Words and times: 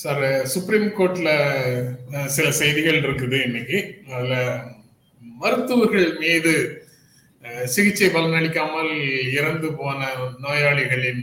Sir 0.00 0.24
supreme 0.52 0.86
கோர்ட்ல 0.98 1.30
சில 2.36 2.46
செய்திகள் 2.60 2.98
இருக்குது 3.06 3.38
இன்னைக்கு. 3.46 3.78
அதுல 4.14 4.34
மருத்துவர்கள் 5.40 6.08
மீது 6.22 6.52
சிகிச்சை 7.74 8.08
பலனளிக்காமல் 8.14 8.92
இறந்து 9.38 9.68
போன 9.80 10.00
நோயாளிகளின் 10.44 11.22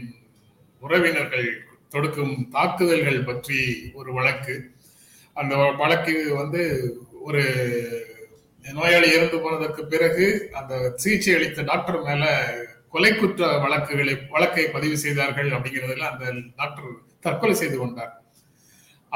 உறவினர்கள் 0.82 1.48
தொடுக்கும் 1.94 2.34
தாக்குதல்கள் 2.56 3.26
பற்றி 3.30 3.60
ஒரு 3.92 4.10
வழக்கு. 4.18 4.54
அந்த 5.36 5.54
வழக்கு 5.82 6.14
வந்து 6.34 6.62
ஒரு 7.28 7.42
நோயாளி 8.64 9.08
இறந்து 9.16 9.38
போனதற்கு 9.44 9.82
பிறகு 9.86 10.26
அந்த 10.52 10.74
சிகிச்சை 11.02 11.34
அளித்த 11.36 11.62
டாக்டர் 11.62 12.00
மேல 12.02 12.24
கொலை 12.94 13.12
குற்ற 13.14 13.50
வழக்குகளை 13.64 14.14
வழக்கை 14.34 14.64
பதிவு 14.76 14.96
செய்தார்கள் 15.04 15.50
அப்படிங்கிறதுல 15.56 16.10
அந்த 16.12 16.26
டாக்டர் 16.56 16.90
தற்கொலை 17.26 17.54
செய்து 17.54 17.76
கொண்டார். 17.78 18.14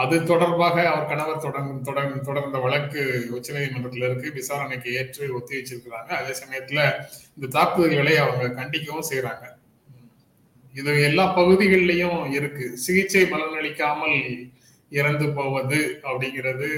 அது 0.03 0.17
தொடர்பாக 0.25 0.77
அவர் 0.91 1.09
கணவர் 1.11 1.43
தொடர்ந்து 1.45 1.75
தொடர்ந்து 1.89 2.21
தொடர்ந்த 2.21 2.59
வழக்கு 2.59 3.03
உச்சநீதிமன்றத்தில் 3.37 4.07
இருக்கு. 4.09 4.33
விசாரணைக்கு 4.39 4.89
ஏற்று 5.01 5.35
ஒத்தி 5.35 5.55
வச்சிருக்கிறாங்க. 5.59 6.11
அதே 6.21 6.33
சமயத்துல 6.41 6.81
இந்த 7.37 7.49
தாக்குதல்களை 7.57 8.17
அவங்க 8.23 8.63
கண்டிக்கவும் 8.63 9.09
செய்யறாங்க 9.11 9.45
இது 10.75 10.93
எல்லா 11.03 11.25
பகுதிகளிலையும் 11.37 12.33
இருக்கு. 12.33 12.67
சிகிச்சை 12.85 13.23
பலனளிக்காமல் 13.23 14.19
இறந்து 14.91 15.29
போவது 15.39 15.79
அப்படிங்கிறது 16.03 16.71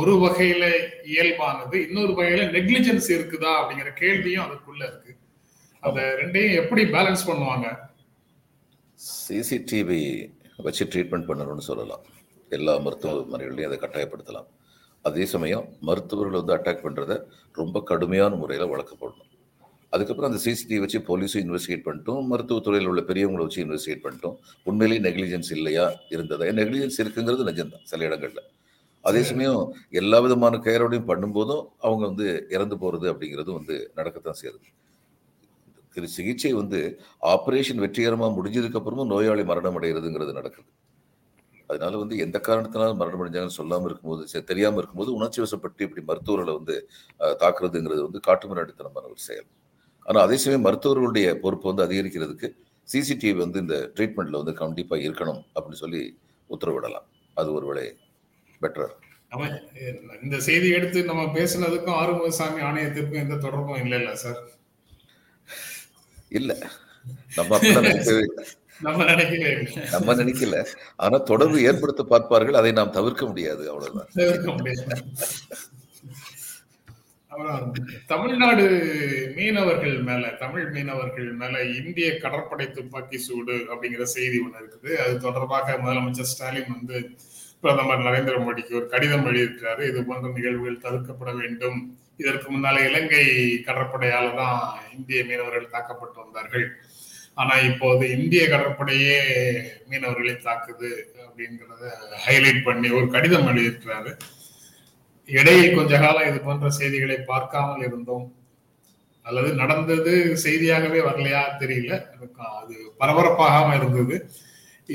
ஒரு 0.00 0.12
வகையில 0.24 0.64
இயல்பானது. 1.12 1.76
இன்னொரு 1.86 2.12
வகையில 2.18 2.42
நெக்லிஜென்ஸ் 2.56 3.08
இருக்குதா 3.16 3.52
அப்படிங்கிற 3.60 3.90
கேள்வியும் 4.02 4.44
அதுக்குள்ள 4.44 4.82
இருக்கு. 4.90 5.12
அந்த 5.80 6.00
ரெண்டையும் 6.20 6.58
எப்படி 6.62 6.82
பேலன்ஸ் 6.84 7.26
பண்ணுவாங்க? 7.26 7.66
சிசிடிவி 9.26 10.04
வச்சு 10.62 10.84
ட்ரீட்மெண்ட் 10.92 11.28
பண்ணணும்னு 11.28 11.68
சொல்லலாம். 11.70 12.02
எல்லா 12.58 12.72
மருத்துவமனைகளையும் 12.86 13.68
அதை 13.70 13.78
கட்டாயப்படுத்தலாம். 13.84 14.48
அதே 15.08 15.24
சமயம் 15.34 15.64
மருத்துவர்கள் 15.88 16.38
வந்து 16.40 16.56
அட்டாக் 16.56 16.84
பண்ணுறத 16.86 17.12
ரொம்ப 17.60 17.82
கடுமையான 17.90 18.34
முறையில் 18.34 18.72
வழக்கப்படணும் 18.72 19.28
அதுக்கப்புறம் 19.94 20.30
அந்த 20.30 20.40
சிசிடிவி 20.44 20.78
வச்சு 20.80 20.98
போலீஸும் 21.08 21.42
இன்வெஸ்டிகேட் 21.44 21.86
பண்ணிட்டோம் 21.86 22.20
மருத்துவத்துறையில் 22.30 22.88
உள்ள 22.90 23.02
பெரியவங்களை 23.08 23.44
வச்சு 23.46 23.64
இன்வெஸ்டிகேட் 23.64 24.04
பண்ணிட்டோம் 24.04 24.36
உண்மையிலேயே 24.62 25.02
நெக்லிஜென்ஸ் 25.06 25.50
இல்லையா 25.56 25.84
இருந்ததா? 26.08 26.44
நெக்லிஜென்ஸ் 26.60 26.98
இருக்குங்கிறது 27.02 27.44
நிஜம்தான் 27.50 27.84
சில 27.92 28.04
இடங்களில். 28.04 28.44
அதே 29.00 29.22
சமயம் 29.22 29.62
எல்லா 29.90 30.20
விதமான 30.20 30.56
கேரோடையும் 30.56 31.08
பண்ணும்போதும் 31.10 31.64
அவங்க 31.78 32.04
வந்து 32.06 32.46
இறந்து 32.50 32.78
போகிறது 32.78 33.06
அப்படிங்கிறது 33.12 33.52
வந்து 33.52 33.76
நடக்கத்தான் 33.96 34.40
செய்யுது. 34.42 34.60
இது 35.98 36.06
சிகிச்சை 36.16 36.52
வந்து 36.60 36.80
ஆப்ரேஷன் 37.34 37.82
வெற்றிகரமாக 37.84 38.32
முடிஞ்சதுக்கு 38.38 38.78
அப்புறமும் 38.80 39.10
நோயாளி 39.14 39.44
மரணம் 39.50 39.76
அடைகிறதுங்கிறது 39.78 40.32
நடக்குது. 40.38 40.68
அதனால 41.70 41.98
வந்து 42.02 42.14
எந்த 42.24 42.38
காரணத்தினாலும் 42.48 43.00
மரணம் 43.02 43.20
அடைஞ்சாங்கன்னு 43.22 43.58
சொல்லாமல் 43.60 43.88
இருக்கும்போது 43.90 44.44
தெரியாமல் 44.50 44.80
இருக்கும்போது 44.80 45.12
உணர்ச்சி 45.18 45.40
வசப்பட்டு 45.44 45.86
இப்படி 45.86 46.02
மருத்துவர்களை 46.10 46.54
வந்து 46.58 46.74
தாக்குறதுங்கிறது 47.42 48.02
வந்து 48.08 48.20
காட்டுமிராண்டித்தனமான 48.28 49.04
ஒரு 49.12 49.22
செயல். 49.28 49.48
ஆனால் 50.08 50.24
அதே 50.26 50.36
சமயம் 50.42 50.66
மருத்துவர்களுடைய 50.66 51.26
பொறுப்பு 51.44 51.66
வந்து 51.70 51.84
அதிகரிக்கிறதுக்கு 51.86 52.48
சிசிடிவி 52.88 53.38
வந்து 53.44 53.58
இந்த 53.64 53.76
ட்ரீட்மெண்ட்ல 53.96 54.40
வந்து 54.42 54.54
கண்டிப்பாக 54.62 55.06
இருக்கணும் 55.08 55.40
அப்படின்னு 55.54 55.82
சொல்லி 55.84 56.02
உத்தரவிடலாம். 56.50 57.06
அது 57.36 57.48
ஒருவேளை 57.58 57.86
பெட்டர் 58.62 58.92
இந்த 60.24 60.38
செய்தி 60.46 60.68
எடுத்து 60.78 60.98
நம்ம 61.10 61.22
பேசுனதுக்கும் 61.36 61.98
ஆறுமுகசாமி 62.00 62.60
ஆணையத்திற்கும் 62.68 63.22
எந்த 63.22 63.38
தொடர்பும் 63.44 63.80
இல்லை 63.84 63.98
இல்லை 64.00 64.14
சார். 64.24 64.40
இல்லை. 66.34 66.56
நம்ம. 67.36 67.58
நம்ம 68.80 69.04
நினைக்கல. 70.14 70.66
ஆனா 70.96 71.18
தொடர்பு 71.18 71.62
ஏற்படுத்த 71.62 72.02
பார்ப்பார்கள். 72.02 72.54
அதை 72.54 72.72
நாம் 72.72 72.90
தவிர்க்க 72.90 73.26
முடியாது. 73.26 73.70
அவ்வளவுதான். 73.70 74.08
தமிழ்நாடு 78.06 78.64
மீனவர்கள் 79.36 80.02
மேல 80.02 80.28
தமிழ் 80.28 80.70
மீனவர்கள் 80.70 81.32
மேல 81.32 81.64
இந்திய 81.64 82.16
கடற்படை 82.16 82.70
துப்பாக்கி 82.70 83.18
சூடு 83.18 83.52
அப்படிங்கிற 83.52 84.02
செய்தி 84.02 84.38
ஒண்ணு 84.38 84.58
இருக்குது. 84.58 84.92
அது 84.94 85.18
தொடர்பாக 85.18 85.72
முதலமைச்சர் 85.72 86.20
ஸ்டாலின் 86.20 86.68
வந்து 86.68 87.10
பிரதமர் 87.60 87.98
நரேந்திர 87.98 88.38
மோடிக்கு 88.40 88.74
ஒரு 88.74 88.86
கடிதம் 88.86 89.26
எழுதியிருக்கிறாரு. 89.26 89.88
இது 89.88 90.04
போன்ற 90.04 90.32
நிகழ்வுகள் 90.34 90.92
தவிர்க்கப்பட 90.92 91.36
வேண்டும். 91.36 91.98
இதற்கு 92.22 92.48
முன்னால 92.54 92.82
இலங்கை 92.88 93.24
கடற்படையால 93.68 94.26
தான் 94.40 94.60
இந்திய 94.96 95.20
மீனவர்கள் 95.28 95.72
தாக்கப்பட்டு 95.76 96.18
வந்தார்கள். 96.24 96.66
ஆனா 97.40 97.54
இப்போது 97.70 98.04
இந்திய 98.16 98.42
கடற்படையே 98.48 99.18
மீனவர்களை 99.90 100.34
தாக்குது 100.48 100.90
அப்படிங்கிறத 101.26 101.82
ஹைலைட் 102.26 102.66
பண்ணி 102.68 102.88
ஒரு 102.98 103.06
கடிதம் 103.14 103.48
எழுதியிருக்கிறாரு. 103.52 104.12
இடையில் 105.38 105.76
கொஞ்ச 105.78 105.92
காலம் 106.02 106.28
இது 106.30 106.38
போன்ற 106.46 106.70
செய்திகளை 106.78 107.18
பார்க்காமல் 107.32 107.84
இருந்தோம். 107.88 108.26
அல்லது 109.26 109.50
நடந்தது 109.60 110.12
செய்தியாகவே 110.44 111.00
வரலையா 111.08 111.42
தெரியல. 111.62 111.92
அது 112.60 112.74
பரபரப்பாகாம 113.00 113.68
இருந்தது. 113.80 114.16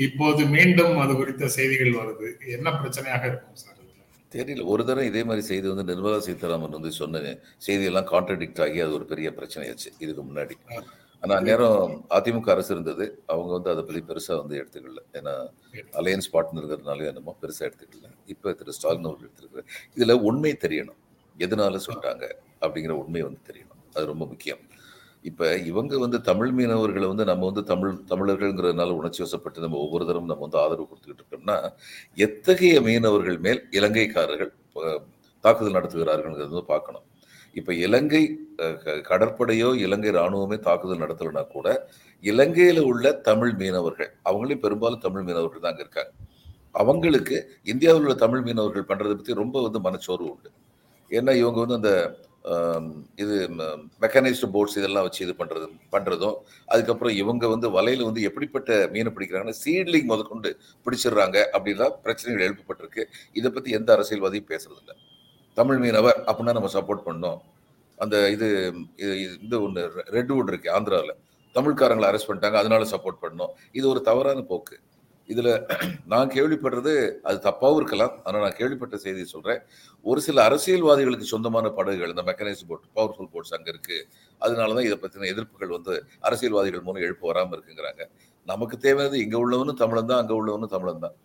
இப்போது 0.06 0.42
மீண்டும் 0.54 0.96
அது 1.04 1.12
குறித்த 1.16 1.48
செய்திகள் 1.56 1.98
வருது. 2.00 2.28
என்ன 2.56 2.68
பிரச்சனையாக 2.80 3.24
இருக்கும் 3.30 3.60
சார்? 3.62 3.77
தெரியல. 4.32 4.64
ஒரு 4.64 4.84
தடவை 4.84 5.06
இதே 5.06 5.24
மாதிரி 5.24 5.46
செய்தி 5.46 5.68
வந்து 5.68 5.94
நிர்மலா 5.94 6.18
சீதாராமன் 6.18 6.76
வந்து 6.78 6.92
சொன்ன 6.92 7.20
செய்தியெல்லாம் 7.66 8.08
கான்ட்ரடிக்ட் 8.12 8.62
ஆகி 8.62 8.80
அது 8.80 8.92
ஒரு 8.92 9.04
பெரிய 9.04 9.30
பிரச்சனையாச்சு 9.30 9.90
இதுக்கு 9.98 10.22
முன்னாடி. 10.22 10.56
ஆனா 11.22 11.34
அந்நேரம் 11.36 12.04
அதிமுக 12.10 12.50
அரசு 12.50 12.74
இருந்தது. 12.74 13.22
அவங்க 13.26 13.52
வந்து 13.52 13.70
அதை 13.70 13.82
பத்தி 13.82 14.02
பெருசா 14.10 14.36
வந்து 14.38 14.58
எடுத்துக்கல. 14.60 15.00
ஏன்னா 15.12 15.34
அலையன்ஸ் 16.00 16.32
பார்ட்னருங்கிறதுனால 16.32 17.06
என்னமோ 17.06 17.36
பெருசா 17.42 17.62
எடுத்துக்கல. 17.68 18.10
இப்ப 18.26 18.52
திரு 18.52 18.72
ஸ்டாலின் 18.72 19.04
அவர்கள் 19.04 19.28
எடுத்துருக்காரு 19.28 19.66
இதுல 19.96 20.12
உண்மை 20.12 20.52
தெரியணும். 20.60 21.00
எதனால 21.38 21.80
சொல்லிட்டாங்க 21.86 22.24
அப்படிங்கிற 22.60 22.90
உண்மை 22.90 23.22
வந்து 23.22 23.40
தெரியணும். 23.50 23.82
அது 23.94 24.06
ரொம்ப 24.06 24.26
முக்கியம். 24.26 24.62
இப்போ 25.22 25.56
இவங்க 25.56 25.98
வந்து 25.98 26.20
தமிழ் 26.20 26.50
மீனவர்களை 26.50 27.06
வந்து 27.06 27.24
நம்ம 27.24 27.44
வந்து 27.44 27.62
தமிழ் 27.64 27.94
தமிழர்கள்ங்கிறதுனால 28.08 28.90
உணர்ச்சி 28.90 29.24
வசப்பட்டு 29.24 29.58
நம்ம 29.58 29.76
ஒவ்வொரு 29.76 30.06
தரம் 30.06 30.24
நம்ம 30.24 30.42
வந்து 30.42 30.58
ஆதரவு 30.58 30.88
கொடுத்துக்கிட்டு 30.88 31.22
இருக்கோம்னா 31.22 31.72
எத்தகைய 32.14 32.80
மீனவர்கள் 32.80 33.38
மேல் 33.38 33.68
இலங்கைக்காரர்கள் 33.70 34.52
தாக்குதல் 35.40 35.82
நடத்துகிறார்கள்ங்கிறது 35.82 36.48
வந்து 36.48 36.64
பார்க்கணும். 36.64 37.02
இப்போ 37.54 37.74
இலங்கை 37.74 38.22
க- 38.56 38.96
கடற்படையோ 39.10 39.76
இலங்கை 39.76 40.10
ராணுவமே 40.10 40.58
தாக்குதல் 40.58 40.98
நடத்தலைன்னா 40.98 41.46
கூட 41.46 41.88
இலங்கையில் 42.20 42.80
உள்ள 42.80 43.12
தமிழ் 43.12 43.52
மீனவர்கள் 43.52 44.10
அவங்களே 44.24 44.56
பெரும்பாலும் 44.58 44.98
தமிழ் 44.98 45.22
மீனவர்கள் 45.22 45.60
தான் 45.60 45.70
அங்கே 45.70 45.82
இருக்காங்க. 45.82 46.12
அவங்களுக்கு 46.72 47.36
இந்தியாவில் 47.62 48.02
உள்ள 48.02 48.14
தமிழ் 48.14 48.42
மீனவர்கள் 48.42 48.88
பண்ணுறதை 48.88 49.14
பற்றி 49.14 49.34
ரொம்ப 49.34 49.62
வந்து 49.62 49.80
மனச்சோர்வு 49.80 50.30
உண்டு. 50.30 50.50
ஏன்னா 51.10 51.34
இவங்க 51.34 51.64
வந்து 51.64 51.74
அந்த 51.74 51.92
இது 53.16 53.48
மெக்கானைஸ்டு 54.00 54.48
போட்ஸ் 54.52 54.76
இதெல்லாம் 54.76 55.02
வச்சு 55.02 55.26
இது 55.26 55.44
பண்ணுறது 55.44 55.68
பண்ணுறதும் 55.92 56.34
அதுக்கப்புறம் 56.66 57.14
இவங்க 57.14 57.48
வந்து 57.48 57.70
வலையில் 57.70 58.04
வந்து 58.04 58.22
எப்படிப்பட்ட 58.22 58.88
மீனை 58.92 59.12
பிடிக்கிறாங்கன்னா 59.14 59.52
சீட்லிங் 59.64 60.04
முதற்கொண்டு 60.04 60.56
பிடிச்சிடுறாங்க 60.84 61.44
அப்படிலாம் 61.52 61.94
பிரச்சனைகள் 62.02 62.54
எழுப்பப்பட்டிருக்கு. 62.54 63.04
இதை 63.32 63.50
பற்றி 63.50 63.70
எந்த 63.70 63.96
அரசியல்வாதியும் 63.96 64.48
பேசுறது 64.48 64.92
தமிழ் 65.54 65.78
மீனவர் 65.78 66.24
அப்படின்னா 66.26 66.42
நம்ம 66.42 66.70
சப்போர்ட் 66.72 67.02
பண்ணோம். 67.06 67.38
அந்த 67.96 68.30
இது 68.30 68.74
இது 68.96 69.16
இது- 69.16 69.42
இந்த 69.42 69.60
ஒன்று 69.60 70.04
ரெட்வுட் 70.06 70.48
இருக்கு 70.48 70.72
ஆந்திராவில் 70.72 71.14
தமிழ்காரங்களை 71.54 72.06
அரெஸ்ட் 72.10 72.28
பண்ணிட்டாங்க 72.28 72.52
அதனால 72.52 72.84
சப்போர்ட் 72.84 73.16
பண்ணோம். 73.22 73.48
இது 73.72 73.88
ஒரு 73.88 74.00
தவறான 74.00 74.40
போக்கு. 74.40 74.78
இதில் 75.32 75.50
நான் 76.12 76.32
கேள்விப்படுறது 76.36 76.92
அது 77.28 77.38
தப்பாகவும் 77.46 77.80
இருக்கலாம். 77.80 78.14
ஆனால் 78.26 78.42
நான் 78.44 78.56
கேள்விப்பட்ட 78.60 78.96
செய்தியை 79.04 79.26
சொல்கிறேன் 79.34 79.60
ஒரு 80.10 80.20
சில 80.26 80.42
அரசியல்வாதிகளுக்கு 80.48 81.26
சொந்தமான 81.32 81.72
படகுகள் 81.78 82.12
இந்த 82.14 82.24
மெக்கனைஸ் 82.30 82.62
போட் 82.70 82.84
பவர்ஃபுல் 82.98 83.30
போட்ஸ் 83.34 83.54
அங்கே 83.56 83.70
இருக்குது 83.74 84.04
அதனால 84.44 84.74
தான் 84.76 84.86
இதை 84.88 84.98
பற்றின 85.04 85.28
எதிர்ப்புகள் 85.34 85.74
வந்து 85.76 85.94
அரசியல்வாதிகள் 86.28 86.84
மூலம் 86.86 87.04
எழுப்பு 87.06 87.26
வராமல் 87.30 87.56
இருக்குங்கிறாங்க. 87.56 88.02
நமக்கு 88.52 88.76
தேவையானது 88.86 89.18
இங்கே 89.24 89.38
உள்ளவனும் 89.44 89.80
தமிழன் 89.82 90.10
தான் 90.12 90.20
அங்கே 90.22 90.34
உள்ளவனும் 90.40 90.72
தமிழன் 90.76 91.04
தான். 91.06 91.16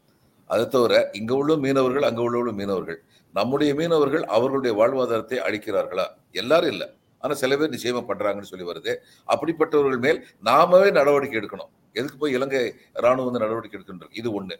அதை 0.50 0.66
தவிர 0.76 0.94
இங்கே 1.20 1.36
உள்ள 1.42 1.54
மீனவர்கள் 1.66 2.08
அங்கே 2.10 2.22
உள்ளவர்களும் 2.26 2.60
மீனவர்கள். 2.62 3.00
நம்முடைய 3.34 3.72
மீனவர்கள் 3.80 4.26
அவர்களுடைய 4.36 4.74
வாழ்வாதாரத்தை 4.80 5.38
அழிக்கிறார்களா? 5.48 6.06
எல்லாரும் 6.42 6.72
இல்லை. 6.74 6.88
ஆனா 7.24 7.34
சில 7.34 7.58
பேர் 7.58 7.70
நிச்சயமாக 7.70 8.14
பண்றாங்கன்னு 8.14 8.42
சொல்லி 8.42 8.66
வருது. 8.66 8.96
அப்படிப்பட்டவர்கள் 9.28 10.00
மேல் 10.00 10.26
நாமவே 10.44 10.92
நடவடிக்கை 10.92 11.40
எடுக்கணும். 11.40 11.70
எதுக்கு 11.94 12.18
போய் 12.18 12.34
இலங்கை 12.34 12.74
ராணுவம் 12.94 13.24
வந்து 13.24 13.40
நடவடிக்கை 13.40 13.80
எடுக்கின்றது? 13.80 14.08
இது 14.12 14.44
ஒண்ணு. 14.44 14.58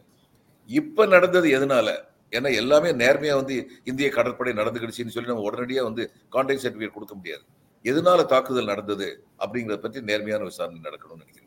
இப்ப 0.66 1.06
நடந்தது 1.06 1.48
எதனால? 1.48 1.96
ஏன்னா 2.30 2.54
எல்லாமே 2.54 2.92
நேர்மையா 2.92 3.34
வந்து 3.34 3.70
இந்திய 3.84 4.10
கடற்படை 4.10 4.52
நடந்துக்கிடுச்சின்னு 4.52 5.08
சொல்லி 5.08 5.28
நம்ம 5.28 5.50
உடனடியா 5.50 5.82
வந்து 5.82 6.10
கான்டாக்ட் 6.32 6.64
சர்டிஃபிகேட் 6.66 6.90
கொடுக்க 6.90 7.14
முடியாது. 7.14 7.42
எதனால 7.82 8.24
தாக்குதல் 8.26 8.64
நடந்தது 8.64 9.24
அப்படிங்கிறத 9.38 9.76
பற்றி 9.76 10.00
நேர்மையான 10.00 10.44
விசாரணை 10.44 10.80
நடக்கணும்னு 10.80 11.16
நினைக்கிறேன். 11.16 11.42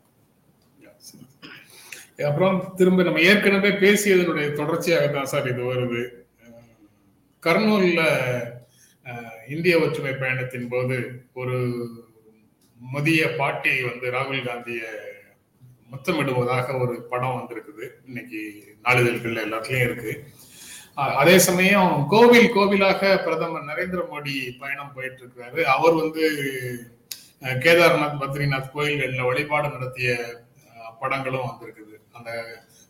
அப்புறம் 2.25 2.73
திரும்ப 2.75 3.03
நம்ம 3.03 3.19
ஏற்கனவே 3.19 3.69
பேசியதனுடைய 3.69 4.53
தொடர்ச்சியாக 4.53 5.07
தான் 5.07 5.25
சார் 5.25 5.49
இது 5.49 5.61
வருது. 5.61 6.09
அஹ் 6.43 7.45
கர்னூல்ல 7.45 8.01
இந்திய 9.49 9.79
ஒற்றுமை 9.79 10.13
பயணத்தின் 10.13 10.67
போது 10.67 10.97
ஒரு 11.33 11.57
முதிய 12.79 13.35
பாட்டி 13.35 13.83
வந்து 13.83 14.11
ராகுல் 14.11 14.47
காந்திய 14.47 14.81
முத்தமிடுவதாக 15.91 16.79
ஒரு 16.81 17.01
படம் 17.01 17.37
வந்திருக்குது. 17.37 17.85
இன்னைக்கு 18.05 18.41
நாளிதழ்களில் 18.83 19.45
எல்லாத்துலயும் 19.45 19.83
இருக்கு. 19.83 20.13
அதே 20.93 21.37
சமயம் 21.39 22.05
கோவில் 22.09 22.53
கோவிலாக 22.55 23.23
பிரதமர் 23.23 23.67
நரேந்திர 23.71 24.01
மோடி 24.11 24.35
பயணம் 24.59 24.93
போயிட்டு 24.95 25.21
இருக்கிறாரு 25.23 25.61
அவர் 25.61 25.93
வந்து 25.93 26.23
கேதார்நாத் 27.41 28.21
பத்ரிநாத் 28.21 28.71
கோயில்களில் 28.71 29.27
வழிபாடு 29.29 29.69
நடத்திய 29.69 30.15
படங்களும் 30.99 31.49
வந்திருக்குது. 31.49 31.95
அந்த 32.11 32.31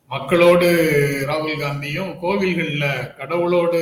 மக்களோடு 0.07 0.67
ராகுல் 1.27 1.61
காந்தியும் 1.63 2.11
கோவில்களில் 2.23 3.13
கடவுளோடு 3.19 3.81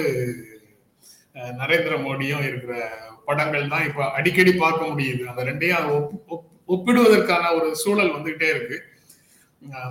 நரேந்திர 1.36 1.98
மோடியும் 1.98 2.48
இருக்கிற 2.48 2.98
படங்கள் 3.26 3.68
தான் 3.68 3.88
இப்ப 3.88 4.12
அடிக்கடி 4.12 4.54
பார்க்க 4.54 4.86
முடியுது. 4.86 5.24
அந்த 5.24 5.44
ரெண்டையும் 5.44 5.90
ஒப்- 5.90 6.24
ஒப்- 6.30 6.44
ஒப்பிடுவதற்கான 6.68 7.56
ஒரு 7.56 7.76
சூழல் 7.76 8.12
வந்துகிட்டே 8.12 8.50
இருக்கு. 8.50 8.82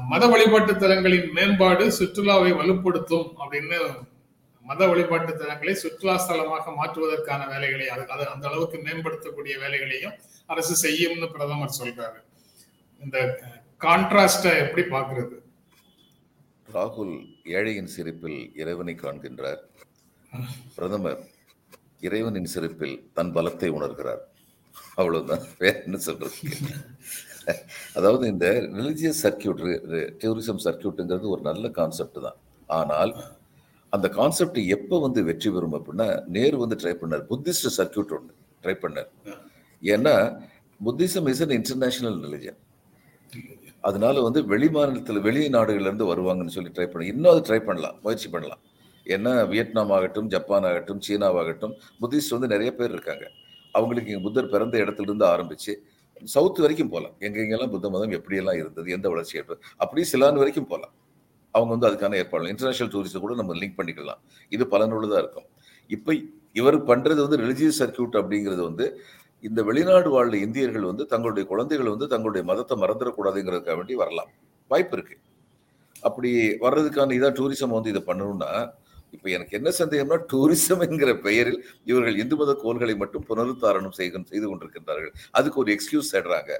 மத 0.03 0.27
வழிபாட்டு 0.27 0.77
தலங்களின் 0.77 1.31
மேம்பாடு 1.33 1.89
சுற்றுலாவை 1.99 2.53
வலுப்படுத்தும் 2.53 3.33
அப்படின்னு 3.39 3.97
மத 4.63 4.87
வழிபாட்டு 4.87 5.33
தலங்களை 5.33 5.73
சுற்றுலா 5.73 6.29
ஸ்தலமாக 6.29 6.75
மாற்றுவதற்கான 6.77 7.49
வேலைகளை 7.49 7.89
அது 7.89 8.09
அது 8.09 8.29
அந்த 8.29 8.49
அளவுக்கு 8.49 8.79
மேம்படுத்தக்கூடிய 8.79 9.59
வேலைகளையும் 9.59 10.13
அரசு 10.47 10.89
செய்யும்னு 10.89 11.31
பிரதமர் 11.31 11.77
சொல்றாரு. 11.83 12.21
இந்த 13.03 13.41
கான்ட்ராஸ்ட 13.81 14.59
எப்படி 14.59 14.87
பாக்குறது 14.87 15.43
ராகுல் 16.73 17.27
ஏழையின் 17.45 17.85
சிரிப்பில் 17.85 18.53
இறைவனை 18.57 18.95
காண்கின்றார். 18.95 19.61
பிரதமர் 20.75 21.25
இறைவனின் 22.07 22.53
சிறப்பில் 22.55 22.97
தன் 23.17 23.33
பலத்தை 23.37 23.69
உணர்கிறார். 23.79 24.23
அவ்வளவுதான். 25.01 25.45
வேற 25.63 25.75
என்ன 25.87 25.99
சொல்றது? 26.09 26.37
அதாவது 27.99 28.25
இந்த 28.33 28.47
ரிலிஜியஸ் 28.79 29.23
சர்க்கியூட் 29.25 29.63
டூரிசம் 30.23 30.61
சர்க்கியூட்டுங்கிறது 30.67 31.27
ஒரு 31.35 31.43
நல்ல 31.51 31.69
கான்செப்ட் 31.79 32.21
தான். 32.27 32.39
ஆனால் 32.79 33.13
அந்த 33.93 34.07
கான்செப்ட் 34.19 34.61
எப்போ 34.77 34.97
வந்து 35.07 35.21
வெற்றி 35.29 35.51
பெறும் 35.55 35.77
அப்படின்னா 35.79 36.09
நேரு 36.37 36.57
வந்து 36.63 36.79
ட்ரை 36.83 36.95
பண்ணார். 37.01 37.25
புத்திஸ்ட் 37.33 37.69
சர்க்கியூட் 37.79 38.15
ஒன்று 38.17 38.35
ட்ரை 38.65 38.75
பண்ணார். 38.85 39.11
ஏன்னா 39.83 40.15
Buddhism 40.81 41.29
is 41.33 41.43
an 41.47 41.57
international 41.61 42.19
religion 42.27 42.61
அதனால 43.89 44.21
வந்து 44.27 44.41
வெளி 44.53 44.69
மாநிலத்தில் 44.77 45.25
வெளி 45.27 45.43
நாடுகள்லேருந்து 45.57 46.07
வருவாங்கன்னு 46.11 46.55
சொல்லி 46.57 46.71
ட்ரை 46.77 46.87
பண்ண 46.91 47.11
இன்னும் 47.13 47.33
அது 47.33 47.43
ட்ரை 47.49 47.59
பண்ணலாம் 47.69 47.97
முயற்சி 48.05 48.29
பண்ணலாம். 48.35 48.63
ஏன்னா 49.07 49.33
வியட்நாம் 49.53 49.93
ஆகட்டும் 49.97 50.29
ஜப்பான் 50.35 50.67
ஆகட்டும் 50.71 51.01
சீனாவாகட்டும் 51.07 51.75
புத்திஸ்ட் 52.03 52.35
வந்து 52.37 52.49
நிறைய 52.55 52.71
பேர் 52.79 52.95
இருக்காங்க. 52.97 53.25
அவங்களுக்கு 53.75 54.11
இங்கே 54.11 54.23
புத்தர் 54.27 54.53
பிறந்த 54.55 54.77
இடத்துலேருந்து 54.85 55.27
ஆரம்பித்து 55.35 55.73
சவுத் 56.35 56.61
வரைக்கும் 56.65 56.93
போகலாம் 56.93 57.15
எங்கெங்கெல்லாம் 57.27 57.73
புத்த 57.73 57.87
மதம் 57.95 58.15
எப்படியெல்லாம் 58.19 58.59
இருந்தது 58.61 58.89
எந்த 58.97 59.07
வளர்ச்சி 59.13 59.39
ஏற்பது 59.41 59.59
அப்படியே 59.83 60.07
சிலான் 60.13 60.39
வரைக்கும் 60.43 60.69
போகலாம் 60.73 60.95
அவங்க 61.55 61.71
வந்து 61.75 61.89
அதுக்கான 61.89 62.17
ஏற்பாடு 62.21 62.53
இன்டர்நேஷனல் 62.53 62.93
டூரிஸ்ட் 62.95 63.21
கூட 63.25 63.35
நம்ம 63.41 63.55
லிங்க் 63.61 63.77
பண்ணிக்கலாம். 63.81 64.21
இது 64.55 64.65
பலனுள்ளதாக 64.73 65.21
இருக்கும். 65.25 65.49
இப்போ 65.91 66.13
இவர் 66.61 66.79
பண்ணுறது 66.91 67.21
வந்து 67.27 67.39
ரிலிஜியஸ் 67.43 67.79
சர்க்கியூட் 67.83 68.17
அப்படிங்கிறது 68.21 68.63
வந்து 68.69 68.87
இந்த 69.45 69.61
வெளிநாடு 69.69 70.09
வாழ்ந்த 70.15 70.37
இந்தியர்கள் 70.47 70.87
வந்து 70.91 71.05
தங்களுடைய 71.13 71.45
குழந்தைகள் 71.53 71.93
வந்து 71.95 72.07
தங்களுடைய 72.13 72.43
மதத்தை 72.51 72.77
மறந்துடக்கூடாதுங்கிறதுக்காக 72.83 73.77
வேண்டி 73.81 73.97
வரலாம். 74.03 74.31
வாய்ப்பு 74.71 74.97
இருக்குது 74.97 75.23
அப்படி 76.09 76.31
வர்றதுக்கான 76.65 77.15
இதான் 77.19 77.37
டூரிசம் 77.41 77.77
வந்து 77.77 77.93
இதை 77.93 78.03
பண்ணணும்னா 78.11 78.51
இப்போ 79.15 79.29
எனக்கு 79.37 79.57
என்ன 79.59 79.73
சந்தேகம்னா 79.81 80.19
டூரிசம் 80.33 80.85
என்கிற 80.87 81.11
பெயரில் 81.27 81.59
இவர்கள் 81.91 82.21
இந்து 82.23 82.37
மத 82.41 82.55
கோள்களை 82.63 82.95
மட்டும் 83.03 83.27
புனருத்தாரணம் 83.31 83.99
செய்து 83.99 84.25
செய்து 84.33 84.47
கொண்டிருக்கின்றார்கள். 84.49 85.13
அதுக்கு 85.39 85.61
ஒரு 85.65 85.73
எக்ஸ்கியூஸ் 85.77 86.15
தேடுறாங்க. 86.15 86.53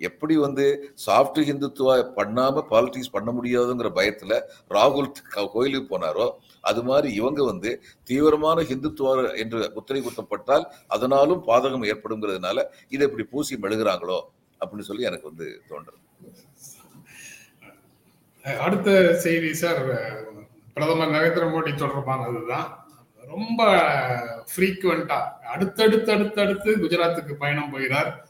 எப்படி 0.00 0.34
வந்து 0.44 0.64
சாஃப்ட் 1.04 1.38
ஹிந்துத்துவா 1.48 1.94
பண்ணாமல் 2.16 2.66
பாலிடிக்ஸ் 2.70 3.12
பண்ண 3.16 3.30
முடியாதுங்கிற 3.36 3.88
பயத்தில் 3.98 4.36
ராகுல் 4.76 5.10
கோயிலுக்கு 5.52 5.88
போனாரோ 5.92 6.26
அது 6.70 6.80
மாதிரி 6.88 7.08
இவங்க 7.20 7.40
வந்து 7.50 7.70
தீவிரமான 8.10 8.64
ஹிந்துத்துவா 8.70 9.12
என்று 9.42 9.58
முத்திரை 9.76 10.00
குத்தப்பட்டால் 10.06 10.64
அதனாலும் 10.96 11.42
பாதகம் 11.50 11.88
ஏற்படுங்கிறதுனால 11.92 12.64
இதை 12.94 13.06
இப்படி 13.08 13.26
பூசி 13.34 13.60
மெழுகுறாங்களோ 13.64 14.18
அப்படின்னு 14.60 14.88
சொல்லி 14.90 15.08
எனக்கு 15.10 15.30
வந்து 15.30 15.46
தோன்றுது. 15.70 16.00
அடுத்த 18.66 18.90
செய்தி 19.24 19.50
சார் 19.62 19.82
பிரதமர் 20.74 21.08
நரேந்திர 21.08 21.42
மோடி 21.42 21.72
தொடர்பானதுதான் 21.72 22.74
ரொம்ப 23.26 23.64
ஃப்ரீக்குவெண்டா 24.56 25.30
அடுத்தடுத்து 25.30 26.12
அடுத்தடுத்து 26.12 26.76
குஜராத்துக்கு 26.76 27.32
பயணம் 27.32 27.70
போகிறார். 27.70 28.28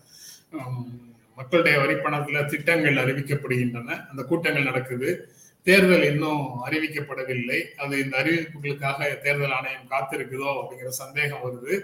மக்களுடைய 1.37 1.79
வரிப்பணத்துல 1.79 2.45
திட்டங்கள் 2.45 2.95
அறிவிக்கப்படுகின்றன. 2.95 4.09
அந்த 4.11 4.23
கூட்டங்கள் 4.23 4.63
நடக்குது. 4.63 5.33
தேர்தல் 5.63 6.03
இன்னும் 6.03 6.67
அறிவிக்கப்படவில்லை. 6.67 7.63
அது 7.77 7.99
இந்த 7.99 8.19
அறிவிப்புகளுக்காக 8.19 9.19
தேர்தல் 9.19 9.53
ஆணையம் 9.53 9.91
காத்திருக்குதோ 9.91 10.61
அப்படிங்கிற 10.61 10.87
சந்தேகம் 10.87 11.41
வருது. 11.43 11.81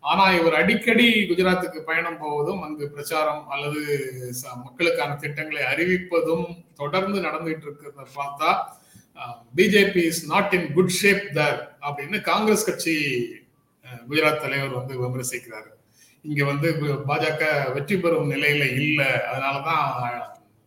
ஆனா 0.00 0.32
இவர் 0.32 0.54
அடிக்கடி 0.54 1.26
குஜராத்துக்கு 1.28 1.80
பயணம் 1.80 2.18
போவதும் 2.18 2.62
அங்கு 2.62 2.90
பிரச்சாரம் 2.90 3.48
அல்லது 3.48 4.12
ச- 4.30 4.62
மக்களுக்கான 4.64 5.14
திட்டங்களை 5.14 5.62
அறிவிப்பதும் 5.62 6.64
தொடர்ந்து 6.74 7.20
நடந்துகிட்டு 7.20 7.64
இருக்கிறத 7.70 8.06
பார்த்தா 8.16 8.78
BJP 9.56 10.04
is 10.04 10.26
not 10.26 10.52
in 10.52 10.72
good 10.72 10.88
shape 10.88 11.30
தர் 11.34 11.58
அப்படின்னு 11.82 12.20
காங்கிரஸ் 12.20 12.64
கட்சி 12.64 12.94
குஜராத் 14.08 14.40
தலைவர் 14.40 14.68
வந்து 14.68 15.02
விமர்சிக்கிறாரு. 15.02 15.70
இங்க 16.22 16.44
வந்து 16.44 16.72
கு- 16.72 17.02
பாஜக 17.08 17.72
வெற்றி 17.72 17.98
பெறும் 17.98 18.30
நிலையில 18.30 18.72
இல்லை. 18.72 19.06
அதனாலதான் 19.06 20.20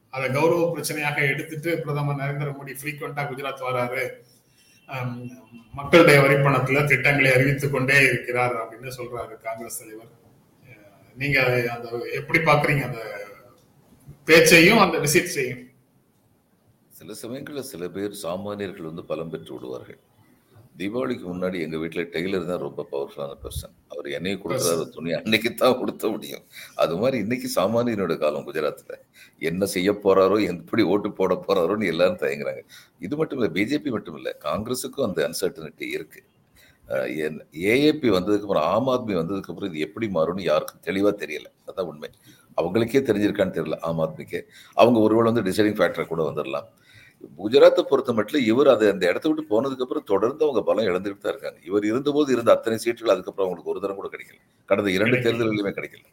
அதை 0.09 0.31
கௌரவ 0.31 0.73
பிரச்சனையாக 0.75 1.27
எடுத்துட்டு 1.27 1.79
பிரதமர் 1.79 2.15
நரேந்திர 2.15 2.51
மோடி 2.51 2.75
ஃப்ரீக்வெண்டா 2.81 3.23
குஜராத் 3.23 3.65
வராரு. 3.69 4.03
மக்களுடைய 5.73 6.19
வரிப்பணத்துல 6.21 6.85
திட்டங்களை 6.85 7.33
அறிவித்துக் 7.33 7.71
கொண்டே 7.71 7.97
இருக்கிறார் 7.99 8.55
அப்படின்னு 8.55 8.91
சொல்றாரு 8.97 9.41
காங்கிரஸ் 9.43 9.79
தலைவர். 9.79 10.11
அஹ், 10.63 11.15
நீங்க 11.15 11.39
அந்த 11.71 11.89
எப்படி 12.13 12.39
பாக்குறீங்க 12.39 12.83
அந்த 12.83 13.27
பேச்சையும் 14.25 14.79
அந்த 14.79 14.97
விசிட் 14.97 15.33
செய்யும் 15.37 15.69
சில 17.03 17.15
சமயங்களில் 17.21 17.69
சில 17.69 17.83
பேர் 17.93 18.13
சாமானியர்கள் 18.25 18.87
வந்து 18.89 19.03
பலம் 19.07 19.31
பெற்று 19.31 19.51
விடுவார்கள். 19.55 19.97
தீபாவளிக்கு 20.79 21.25
முன்னாடி 21.31 21.57
எங்க 21.63 21.77
வீட்டில் 21.81 22.07
டெய்லர் 22.13 22.45
தான் 22.49 22.61
ரொம்ப 22.65 22.81
பவர்ஃபுல்லான 22.91 23.33
பர்சன் 23.41 23.73
அவர் 23.93 24.07
என்னைக்கு 24.17 24.41
கொடுக்குறாரு 24.43 24.85
துணி 24.93 25.11
அன்னைக்கு 25.17 25.49
தான் 25.61 25.75
உடுத்த 25.81 26.09
முடியும். 26.13 26.43
அது 26.83 26.93
மாதிரி 27.01 27.17
இன்னைக்கு 27.23 27.47
சாமானியனோட 27.55 28.15
காலம் 28.21 28.45
குஜராத்தில் 28.47 28.95
என்ன 29.49 29.67
செய்ய 29.73 29.91
போறாரோ 30.05 30.37
எப்படி 30.51 30.83
ஓட்டு 30.91 31.09
போட 31.17 31.35
போறாரோன்னு 31.47 31.89
எல்லாரும் 31.93 32.21
தயங்குறாங்க. 32.23 32.61
இது 33.07 33.17
மட்டும் 33.21 33.39
இல்லை 33.39 33.49
பிஜேபி 33.57 33.91
மட்டும் 33.95 34.17
இல்லை 34.19 34.33
காங்கிரஸுக்கும் 34.47 35.07
அந்த 35.07 35.21
அன்சர்டனிட்டி 35.29 35.87
இருக்கு. 35.97 36.21
ஏஏபி 37.73 38.07
வந்ததுக்கு 38.17 38.47
அப்புறம் 38.47 38.67
ஆம் 38.75 38.91
ஆத்மி 38.93 39.15
வந்ததுக்கு 39.21 39.51
அப்புறம் 39.53 39.71
இது 39.71 39.83
எப்படி 39.87 40.09
மாறும்னு 40.19 40.45
யாருக்கும் 40.51 40.85
தெளிவா 40.87 41.13
தெரியல. 41.23 41.49
அதான் 41.71 41.89
உண்மை. 41.91 42.11
அவங்களுக்கே 42.59 43.03
தெரிஞ்சிருக்கான்னு 43.09 43.57
தெரியல 43.59 43.77
ஆம் 43.89 44.01
ஆத்மிக்கே. 44.05 44.41
அவங்க 44.81 44.97
ஒருவேளை 45.07 45.27
வந்து 45.31 45.45
டிசைடிங் 45.49 45.77
ஃபேக்டரை 45.81 46.07
கூட 46.13 46.23
வந்துடலாம் 46.29 46.69
குஜராத்தை 47.37 47.81
பொறுத்த 47.81 48.13
மட்டும் 48.13 48.41
இவர் 48.41 48.67
அதை 48.67 48.89
அந்த 48.89 49.09
இடத்த 49.09 49.29
விட்டு 49.29 49.43
போனதுக்கு 49.53 49.81
அப்புறம் 49.81 50.03
தொடர்ந்து 50.03 50.43
அவங்க 50.43 50.61
பலம் 50.63 50.85
இழந்துகிட்டு 50.85 51.17
தான் 51.17 51.33
இருக்காங்க. 51.33 51.59
இவர் 51.65 51.85
இருந்தபோது 51.85 52.33
இருந்த 52.33 52.51
அத்தனை 52.51 52.79
சீட்டுகள் 52.85 53.13
அதுக்கப்புறம் 53.15 53.47
அவங்களுக்கு 53.47 53.71
ஒரு 53.71 53.79
தரம் 53.79 53.95
கூட 53.95 54.07
கிடைக்கல. 54.07 54.39
கடந்த 54.65 54.91
இரண்டு 54.91 55.17
கிடைக்கல. 55.17 55.25
தேர்தல்களுமே 55.25 55.73
கிடைக்கல. 55.73 56.05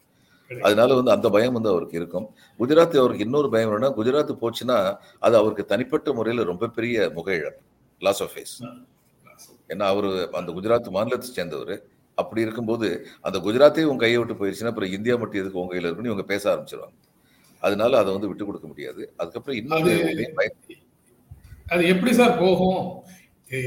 அதனால 0.63 0.95
வந்து 0.95 1.11
அந்த 1.11 1.29
பயம் 1.29 1.53
வந்து 1.53 1.69
அவருக்கு 1.69 1.97
இருக்கும். 1.97 2.29
குஜராத் 2.59 2.97
அவருக்கு 2.97 3.25
இன்னொரு 3.25 3.51
பயம் 3.51 3.71
என்னன்னா 3.71 3.91
குஜராத் 3.97 4.33
போச்சுன்னா 4.41 4.97
அது 5.19 5.37
அவருக்கு 5.37 5.65
தனிப்பட்ட 5.65 6.13
முறையில் 6.13 6.43
ரொம்ப 6.43 6.69
பெரிய 6.69 7.11
முக 7.15 7.35
இழப்பு 7.35 7.61
லாஸ் 7.99 8.23
ஆஃப் 8.23 8.31
ஃபேஸ் 8.35 8.63
ஏன்னா 9.69 9.83
அவர் 9.83 10.29
அந்த 10.33 10.53
குஜராத் 10.53 10.91
மாநிலத்தை 10.91 11.29
சேர்ந்தவர். 11.29 11.83
அப்படி 12.15 12.41
இருக்கும்போது 12.41 13.07
அந்த 13.21 13.39
குஜராத்தே 13.39 13.83
உங்க 13.83 13.97
கையை 13.97 14.19
விட்டு 14.19 14.35
போயிடுச்சுன்னா 14.35 14.67
அப்புறம் 14.67 14.91
இந்தியா 14.91 15.17
மட்டும் 15.17 15.41
எதுக்கு 15.41 15.59
உங்க 15.59 15.75
கையில 15.75 15.87
இருக்குன்னு 15.89 16.11
இவங்க 16.11 16.23
பேச 16.23 16.57
ஆரம்பிச்சிருவாங்க. 16.57 16.97
அதனால 17.63 17.99
அதை 17.99 18.13
வந்து 18.13 18.29
விட்டு 18.29 18.45
கொடுக்க 18.45 18.67
முடியாது. 18.67 19.13
அதுக்கப்புறம் 19.17 19.57
இன்னொரு 19.57 19.93
அது- 21.71 21.87
எப்படி 21.87 22.15
சார் 22.15 22.39
போகும்? 22.39 23.03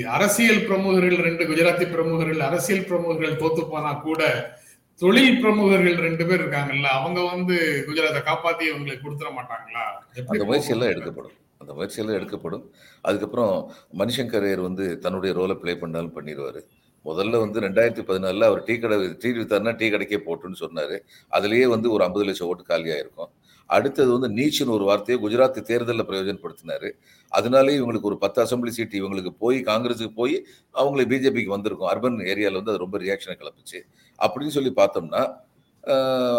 அரசியல் 0.10 0.66
பிரமுகர்கள் 0.66 1.18
ரெண்டு 1.18 1.44
குஜராத்தி 1.44 1.92
பிரமுகர்கள் 1.92 2.40
அரசியல் 2.40 2.86
பிரமுகர்கள் 2.86 3.36
தோத்து 3.36 3.70
போனா 3.70 3.94
கூட 3.94 4.52
தொழில் 4.96 5.40
பிரமுகர்கள் 5.40 5.96
ரெண்டு 5.96 6.26
பேர் 6.26 6.42
இருக்காங்கல்ல 6.42 6.84
அவங்க 6.84 7.22
வந்து 7.22 7.86
குஜராத்தை 7.88 8.22
காப்பாத்தி 8.22 8.64
இவங்களுக்கு 8.74 9.04
கொடுத்துட 9.04 9.30
மாட்டாங்களா? 9.30 9.84
அந்த 10.28 10.44
முயற்சி 10.44 10.46
போகும்? 10.46 10.70
எல்லாம் 10.70 10.90
எடுக்கப்படும். 10.90 11.32
அந்த 11.58 11.74
முயற்சியெல்லாம் 11.74 12.18
எடுக்கப்படும். 12.18 12.72
அதுக்கப்புறம் 13.02 13.72
மணிசங்கரையர் 13.98 14.62
வந்து 14.62 15.00
தன்னுடைய 15.00 15.36
ரோலை 15.36 15.54
ப்ளே 15.54 15.76
பண்ணாலும் 15.76 16.16
பண்ணிடுவார். 16.16 16.62
முதல்ல 17.06 17.40
வந்து 17.40 17.60
ரெண்டாயிரத்தி 17.60 18.06
பதினாலில் 18.06 18.44
அவர் 18.44 18.64
டீ 18.64 18.78
கடை 18.78 19.16
டீ 19.20 19.30
வித்தாருன்னா 19.30 19.76
டீ 19.76 19.90
கடைக்கே 19.90 20.20
போட்டுன்னு 20.26 20.54
சொன்னார். 20.54 21.04
அதுலேயே 21.32 21.64
வந்து 21.64 21.92
ஒரு 21.92 22.04
ஐம்பது 22.04 22.26
லட்சம் 22.26 22.48
ஓட்டு 22.48 22.64
காலியாக 22.64 23.00
இருக்கும் 23.00 23.30
அடுத்தது 23.76 24.10
வந்து 24.16 24.30
நீச்சுன்னு 24.38 24.76
ஒரு 24.78 24.86
வார்த்தையை 24.90 25.18
குஜராத் 25.24 25.60
தேர்தலில் 25.70 26.08
பிரயோஜனப்படுத்தினாரு. 26.10 26.90
அதனாலே 27.32 27.76
இவங்களுக்கு 27.80 28.10
ஒரு 28.12 28.18
பத்து 28.24 28.40
அசம்பிளி 28.44 28.72
சீட்டு 28.78 28.96
இவங்களுக்கு 29.02 29.32
போய் 29.44 29.60
காங்கிரஸுக்கு 29.72 30.16
போய் 30.22 30.36
அவங்களுக்கு 30.76 31.12
பிஜேபிக்கு 31.14 31.56
வந்திருக்கும். 31.56 31.90
அர்பன் 31.94 32.20
ஏரியாவில் 32.34 32.60
வந்து 32.60 32.74
அது 32.74 32.84
ரொம்ப 32.86 33.00
ரியாக்ஷனை 33.06 33.36
கிளப்பிச்சு. 33.42 33.82
அப்படின்னு 34.20 34.56
சொல்லி 34.58 34.74
பார்த்தோம்னா 34.82 35.24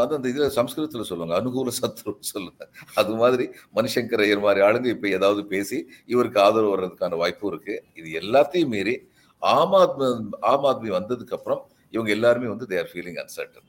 அது 0.03 0.13
அந்த 0.17 0.27
இதில் 0.33 0.55
சம்ஸ்கிருதத்தில் 0.59 1.09
சொல்லுவாங்க 1.09 1.35
அனுகூல 1.41 1.73
சத்துரு 1.79 2.13
சொல்லுங்க 2.29 2.63
அது 3.01 3.15
மாதிரி 3.23 3.45
மணிசங்கர் 3.77 4.23
ஐயர் 4.27 4.45
மாதிரி 4.47 4.61
ஆளுங்க 4.67 4.89
இப்போ 4.95 5.09
ஏதாவது 5.09 5.43
பேசி 5.51 5.79
இவருக்கு 6.13 6.39
ஆதரவு 6.41 6.73
வர்றதுக்கான 6.75 7.19
வாய்ப்பும் 7.23 7.51
இருக்குது 7.53 7.83
இது 8.01 8.09
எல்லாத்தையும் 8.23 8.73
மீறி 8.75 8.95
ஆம் 9.43 9.77
ஆத்மி 9.81 10.09
ஆம் 10.53 10.67
ஆத்மி 10.71 10.91
வந்ததுக்கப்புறம் 10.99 11.63
இவங்க 11.95 12.11
எல்லாருமே 12.17 12.49
வந்து 12.55 12.69
தேர் 12.73 12.91
ஃபீலிங் 12.93 13.21
அன்சர்டன் 13.23 13.69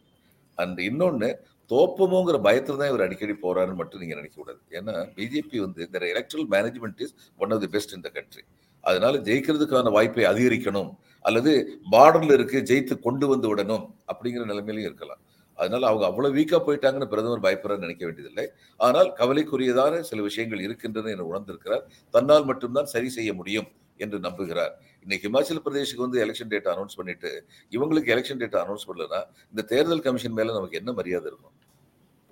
அண்ட் 0.57 0.79
இன்னொன்று 0.79 1.29
தோப்பமோங்கிற 1.72 2.38
பயத்தில் 2.48 2.79
தான் 2.81 2.89
இவர் 2.91 3.05
அடிக்கடி 3.05 3.34
போறாருன்னு 3.45 3.79
மட்டும் 3.81 4.01
நீங்கள் 4.03 4.19
நினைக்கக்கூடாது. 4.19 4.60
ஏன்னா 4.77 4.93
பிஜேபி 5.17 5.57
வந்து 5.65 5.81
இந்த 5.88 6.05
electoral 6.13 6.48
management 6.55 7.01
is 7.05 7.15
one 7.43 7.53
of 7.55 7.62
the 7.65 7.69
best 7.75 7.93
in 7.98 8.05
the 8.07 8.12
country 8.17 8.43
அதனால 8.84 9.17
ஜெயிக்கிறதுக்கான 9.27 9.91
வாய்ப்பை 9.98 10.25
அதிகரிக்கணும். 10.31 10.91
அல்லது 11.27 11.51
பார்டர்ல 11.93 12.34
இருக்கு 12.38 12.57
ஜெயித்து 12.72 12.95
கொண்டு 13.05 13.25
வந்து 13.31 13.48
விடணும் 13.51 13.86
அப்படிங்கிற 14.12 14.43
நிலைமையிலையும் 14.51 14.89
இருக்கலாம். 14.89 15.22
அதனால 15.57 15.88
அவங்க 15.89 16.05
அவ்வளவு 16.10 16.36
வீக்கா 16.38 16.57
போயிட்டாங்கன்னு 16.67 17.12
பிரதமர் 17.12 17.43
பயப்பட 17.45 17.74
நினைக்க 17.84 18.03
வேண்டியதில்லை. 18.05 18.45
ஆனால் 18.79 19.10
கவலைக்குரியதான 19.19 20.00
சில 20.10 20.22
விஷயங்கள் 20.29 20.63
இருக்கின்றன 20.65 21.12
என 21.15 21.25
உணர்ந்திருக்கிறார். 21.31 21.84
தன்னால் 22.15 22.48
மட்டும்தான் 22.50 22.91
சரி 22.93 23.10
செய்ய 23.17 23.34
முடியும். 23.39 23.67
என்று 24.04 24.18
நம்புகிறார். 24.28 24.74
இன்னைக்கு 25.04 25.25
இமாச்சல 25.30 25.60
பிரதேசுக்கு 25.66 26.06
வந்து 26.06 26.20
எலெக்ஷன் 26.25 26.52
டேட் 26.54 26.70
அனௌன்ஸ் 26.74 26.98
பண்ணிட்டு 27.00 27.32
இவங்களுக்கு 27.75 28.14
எலெக்ஷன் 28.16 28.42
டேட் 28.42 28.58
அனௌன்ஸ் 28.64 28.88
பண்ணலன்னா 28.90 29.22
இந்த 29.52 29.62
தேர்தல் 29.72 30.04
கமிஷன் 30.08 30.38
மேல 30.40 30.54
நமக்கு 30.58 30.80
என்ன 30.82 30.92
மரியாதை 31.00 31.28
இருக்கும்? 31.32 31.56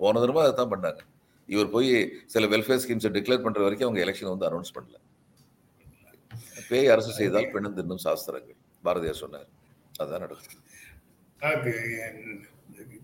போன 0.00 0.20
தடவை 0.20 0.42
அதை 0.44 0.54
தான் 0.60 0.72
பண்ணாங்க. 0.74 1.02
இவர் 1.48 1.70
போய் 1.74 1.90
சில 2.34 2.46
வெல்ஃபேர் 2.54 2.82
ஸ்கீம்ஸை 2.84 3.10
டிக்ளேர் 3.16 3.44
பண்ற 3.46 3.60
வரைக்கும் 3.66 3.88
அவங்க 3.88 4.02
எலெக்ஷன் 4.06 4.32
வந்து 4.34 4.48
அனௌன்ஸ் 4.50 4.74
பண்ணல. 4.76 4.96
பேய் 6.68 6.90
அரசு 6.94 7.12
செய்தால் 7.20 7.52
பெண்ணும் 7.54 7.76
தின்னும் 7.78 8.02
சாஸ்திரங்கள். 8.06 8.58
பாரதியார் 8.84 9.22
சொன்னார். 9.24 9.48
அதுதான் 10.00 10.24
நடக்கும் 10.24 10.62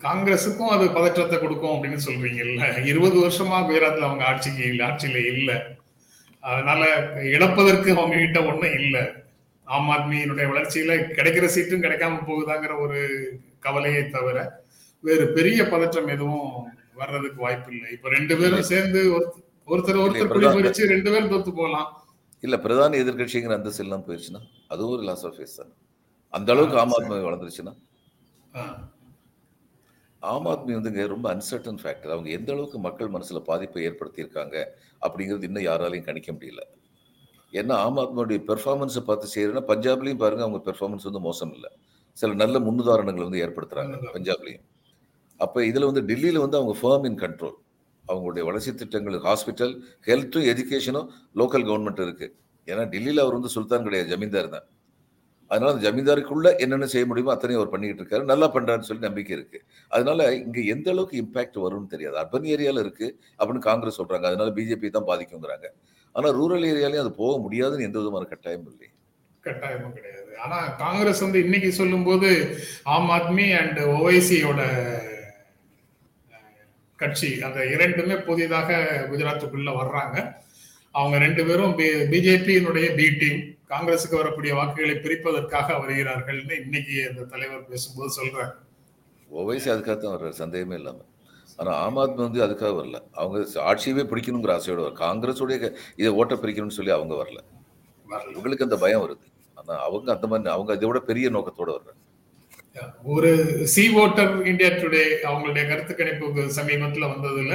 காங்கிரஸுக்கும் 0.05 0.73
அது 0.75 0.85
பதற்றத்தை 0.97 1.37
கொடுக்கும் 1.39 1.73
அப்படின்னு 1.73 1.99
சொல்றீங்கல்ல. 2.07 2.67
இருபது 2.91 3.17
வருஷமா 3.25 3.57
குஜராத்ல 3.69 4.07
அவங்க 4.09 4.25
ஆட்சிக்கு 4.31 4.63
இல்லை 4.71 4.85
ஆட்சியில 4.87 5.19
இல்லை. 5.33 5.57
அதனால 6.43 6.83
இழப்பதற்கு 7.31 7.91
அவங்க 7.93 8.17
கிட்ட 8.17 8.45
ஒண்ணும் 8.45 8.75
இல்ல. 8.75 8.97
ஆம் 9.67 9.91
ஆத்மியினுடைய 9.91 10.47
வளர்ச்சியில 10.51 10.93
கிடைக்கிற 11.11 11.47
சீட்டும் 11.55 11.83
கிடைக்காம 11.83 12.23
போகுதாங்கிற 12.27 12.79
ஒரு 12.81 13.01
கவலையை 13.59 14.09
தவிர 14.09 14.39
வேறு 15.05 15.33
பெரிய 15.33 15.69
பதற்றம் 15.69 16.09
எதுவும் 16.09 16.49
வர்றதுக்கு 16.95 17.41
வாய்ப்பு 17.41 17.73
இல்லை 17.73 17.91
இப்ப 17.91 18.09
ரெண்டு 18.09 18.37
பேரும் 18.37 18.63
சேர்ந்து 18.63 19.01
ஒருத்தர் 19.13 19.47
ஒருத்தர் 19.69 20.01
ஒருத்தர் 20.01 20.29
குழி 20.29 20.47
பறிச்சு 20.47 20.89
ரெண்டு 20.89 21.11
பேரும் 21.11 21.31
தோத்து 21.31 21.53
போகலாம். 21.53 21.89
இல்ல 22.43 22.57
பிரதான 22.59 22.97
எதிர்கட்சிங்கிற 22.97 23.53
அந்தஸ்து 23.53 23.85
எல்லாம் 23.85 24.05
போயிடுச்சுன்னா 24.07 24.41
அதுவும் 24.69 24.93
ஒரு 24.93 25.03
லாஸ் 25.03 25.25
ஆஃப் 25.27 25.37
ஃபேஸ் 25.39 25.57
தானே. 25.57 25.73
அந்த 26.33 26.53
அளவுக்கு 26.53 26.79
ஆம் 26.79 26.91
ஆத்மி 26.91 27.21
வளர்ந்துருச்சுன்னா? 27.27 27.75
ஆம் 30.21 30.47
ஆத்மி 30.47 30.73
வந்துங்க 30.77 31.07
ரொம்ப 31.07 31.27
அன்சர்டன் 31.35 31.79
ஃபேக்டர் 31.83 32.11
அவங்க 32.11 32.31
எந்த 32.31 32.53
அளவுக்கு 32.53 32.79
மக்கள் 32.79 33.09
மனசுல 33.09 33.39
பாதிப்பை 33.39 33.89
ஏற்படுத்தியிருக்காங்க 33.89 34.57
அப்படிங்கிறது 35.01 35.43
இன்னும் 35.43 35.65
யாராலையும் 35.65 36.05
கணிக்க 36.05 36.33
முடியல. 36.33 36.63
ஏன்னா 37.53 37.73
ஆம் 37.85 37.97
ஆத்மியோடைய 37.97 38.41
பெர்ஃபார்மன்ஸை 38.49 39.01
பார்த்து 39.01 39.29
செய்யறதுன்னா 39.35 39.63
பஞ்சாப்லயும் 39.73 40.17
பாருங்க 40.17 40.43
அவங்க 40.43 40.61
பெர்ஃபார்மன்ஸ் 40.71 41.03
வந்து 41.03 41.21
மோசம் 41.21 41.53
இல்லை. 41.53 41.71
சில 42.13 42.35
நல்ல 42.35 42.59
முன்னுதாரணங்கள் 42.59 43.27
வந்து 43.29 43.43
ஏற்படுத்துறாங்க 43.47 43.97
பஞ்சாப்லயும். 44.15 44.65
அப்ப 45.37 45.61
இதுல 45.61 45.89
வந்து 45.91 46.03
டெல்லியில 46.03 46.39
வந்து 46.39 46.57
அவங்க 46.57 46.75
ஃபேர்ம் 46.81 47.07
இன் 47.07 47.19
கண்ட்ரோல் 47.19 47.57
அவங்களுடைய 48.09 48.45
வளர்ச்சி 48.45 48.75
திட்டங்கள் 48.75 49.15
ஹாஸ்பிட்டல் 49.15 49.75
ஹெல்த்தும் 50.07 50.47
எஜுகேஷனும் 50.53 51.09
லோக்கல் 51.35 51.67
கவர்மெண்ட் 51.69 52.01
இருக்கு. 52.01 52.37
ஏன்னா 52.67 52.85
டெல்லியில 52.95 53.19
அவர் 53.19 53.33
வந்து 53.33 53.49
சுல்தான் 53.49 53.83
கிடையாது 53.83 54.09
ஜமீன்தார் 54.09 54.49
தான். 54.49 54.67
அதனால 55.51 55.73
அந்த 55.73 55.83
ஜமீன்தாருக்குள்ள 55.87 56.49
என்னென்ன 56.65 56.89
செய்ய 56.93 57.07
முடியுமோ 57.11 57.33
அத்தனையும் 57.35 57.61
அவர் 57.61 57.73
பண்ணிக்கிட்டு 57.73 58.03
இருக்காரு. 58.05 58.25
நல்லா 58.33 58.47
பண்றாருன்னு 58.57 58.89
சொல்லி 58.89 59.07
நம்பிக்கை 59.07 59.35
இருக்கு. 59.39 59.59
அதனால 59.95 60.29
இங்க 60.45 60.61
எந்த 60.75 60.89
அளவுக்கு 60.95 61.17
இம்பாக்ட் 61.23 61.59
வரும்னு 61.65 61.93
தெரியாது. 61.95 62.17
அர்பன் 62.23 62.49
ஏரியால 62.55 62.85
இருக்கு 62.85 63.09
அப்படின்னு 63.39 63.67
காங்கிரஸ் 63.71 64.01
சொல்றாங்க. 64.01 64.27
அதனால 64.31 64.51
பிஜேபி 64.59 64.91
தான் 64.97 65.09
பாதிக்குங்கிறாங்க. 65.11 65.69
ஆனா 66.15 66.29
ரூரல் 66.39 66.69
ஏரியாலையும் 66.73 67.05
அது 67.05 67.13
போக 67.23 67.35
முடியாதுன்னு 67.45 67.87
எந்த 67.89 67.99
விதமான 68.03 68.27
கட்டாயமும் 68.33 68.73
இல்லை 68.75 68.89
கட்டாயமும் 69.45 69.95
கிடையாது. 69.99 70.33
ஆனா 70.45 70.57
காங்கிரஸ் 70.85 71.25
வந்து 71.25 71.39
இன்னைக்கு 71.45 71.71
சொல்லும்போது 71.81 72.29
ஆம் 72.95 73.11
ஆத்மி 73.17 73.47
அண்ட் 73.61 73.79
ஓவைசியோட 73.97 74.61
கட்சி 77.03 77.31
அந்த 77.47 77.61
இரண்டுமே 77.75 78.17
புதிதாக 78.27 78.79
குஜராத்துக்குள்ள 79.11 79.71
வர்றாங்க. 79.79 80.17
அவங்க 80.95 81.17
ரெண்டு 81.25 81.43
பேரும் 81.49 81.75
பிஜேபியினுடைய 82.13 82.87
பி 82.99 83.07
டீம் 83.21 83.41
காங்கிரஸுக்கு 83.71 84.17
வரக்கூடிய 84.17 84.55
வாக்குகளை 84.55 84.95
பிரிப்பதற்காக 84.97 85.75
வருகிறார்கள்னு 85.83 86.63
இன்னைக்கு 86.63 86.97
அந்த 87.11 87.23
தலைவர் 87.23 87.69
பேசும்போது 87.69 88.11
சொல்றாரு. 88.19 88.53
ஓவைசி 89.39 89.69
அதுக்காக 89.75 89.97
தான் 89.97 90.15
வர்றாரு 90.15 90.39
சந்தேகமே 90.43 90.75
இல்லாம. 90.75 90.99
ஆனா 91.57 91.73
ஆம் 91.85 91.97
ஆத்மி 91.97 92.15
வந்து 92.15 92.45
அதுக்காக 92.47 92.73
வரல. 92.81 92.99
அவங்க 93.13 93.39
ஆட்சியவே 93.71 94.05
பிடிக்கணுங்கிற 94.13 94.53
ஆசையோட 94.59 94.81
வர 94.87 94.95
காங்கிரஸோடைய 95.05 95.75
இதை 95.97 96.13
ஓட்ட 96.13 96.35
பிரிக்கணும்னு 96.35 96.79
சொல்லி 96.79 96.91
அவங்க 96.91 97.15
வரல. 97.15 97.41
இவங்களுக்கு 98.35 98.69
அந்த 98.69 98.77
பயம் 98.77 99.03
வருது. 99.03 99.27
ஆனா 99.55 99.75
அவங்க 99.87 100.09
அந்த 100.13 100.27
மாதிரி 100.27 100.51
அவங்க 100.51 100.73
இதை 100.73 100.89
விட 100.89 101.01
பெரிய 101.01 101.31
நோக்கத்தோட 101.31 101.71
வர்றாங்க. 101.77 101.99
ஒரு 103.05 103.31
சி 103.67 103.83
ஓட்டர் 103.95 104.47
இந்தியா 104.47 104.69
டுடே 104.69 105.03
அவங்களுடைய 105.31 105.63
கருத்து 105.69 105.95
கணிப்புக்கு 105.95 106.43
சமீபத்துல 106.59 107.09
வந்ததுல 107.13 107.55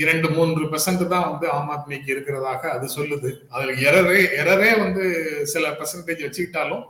இரண்டு 0.00 0.28
மூன்று 0.36 0.64
பெர்சன்ட் 0.72 1.04
தான் 1.12 1.26
வந்து 1.28 1.46
ஆம் 1.52 1.70
ஆத்மிக்கு 1.74 2.10
இருக்கிறதாக 2.14 2.62
அது 2.74 2.86
சொல்லுது. 2.96 3.30
அதுல 3.54 3.74
எரரே 3.88 4.20
எரரே 4.40 4.72
வந்து 4.82 5.04
சில 5.52 5.64
பெர்சன்டேஜ் 5.78 6.24
வச்சுக்கிட்டாலும் 6.26 6.84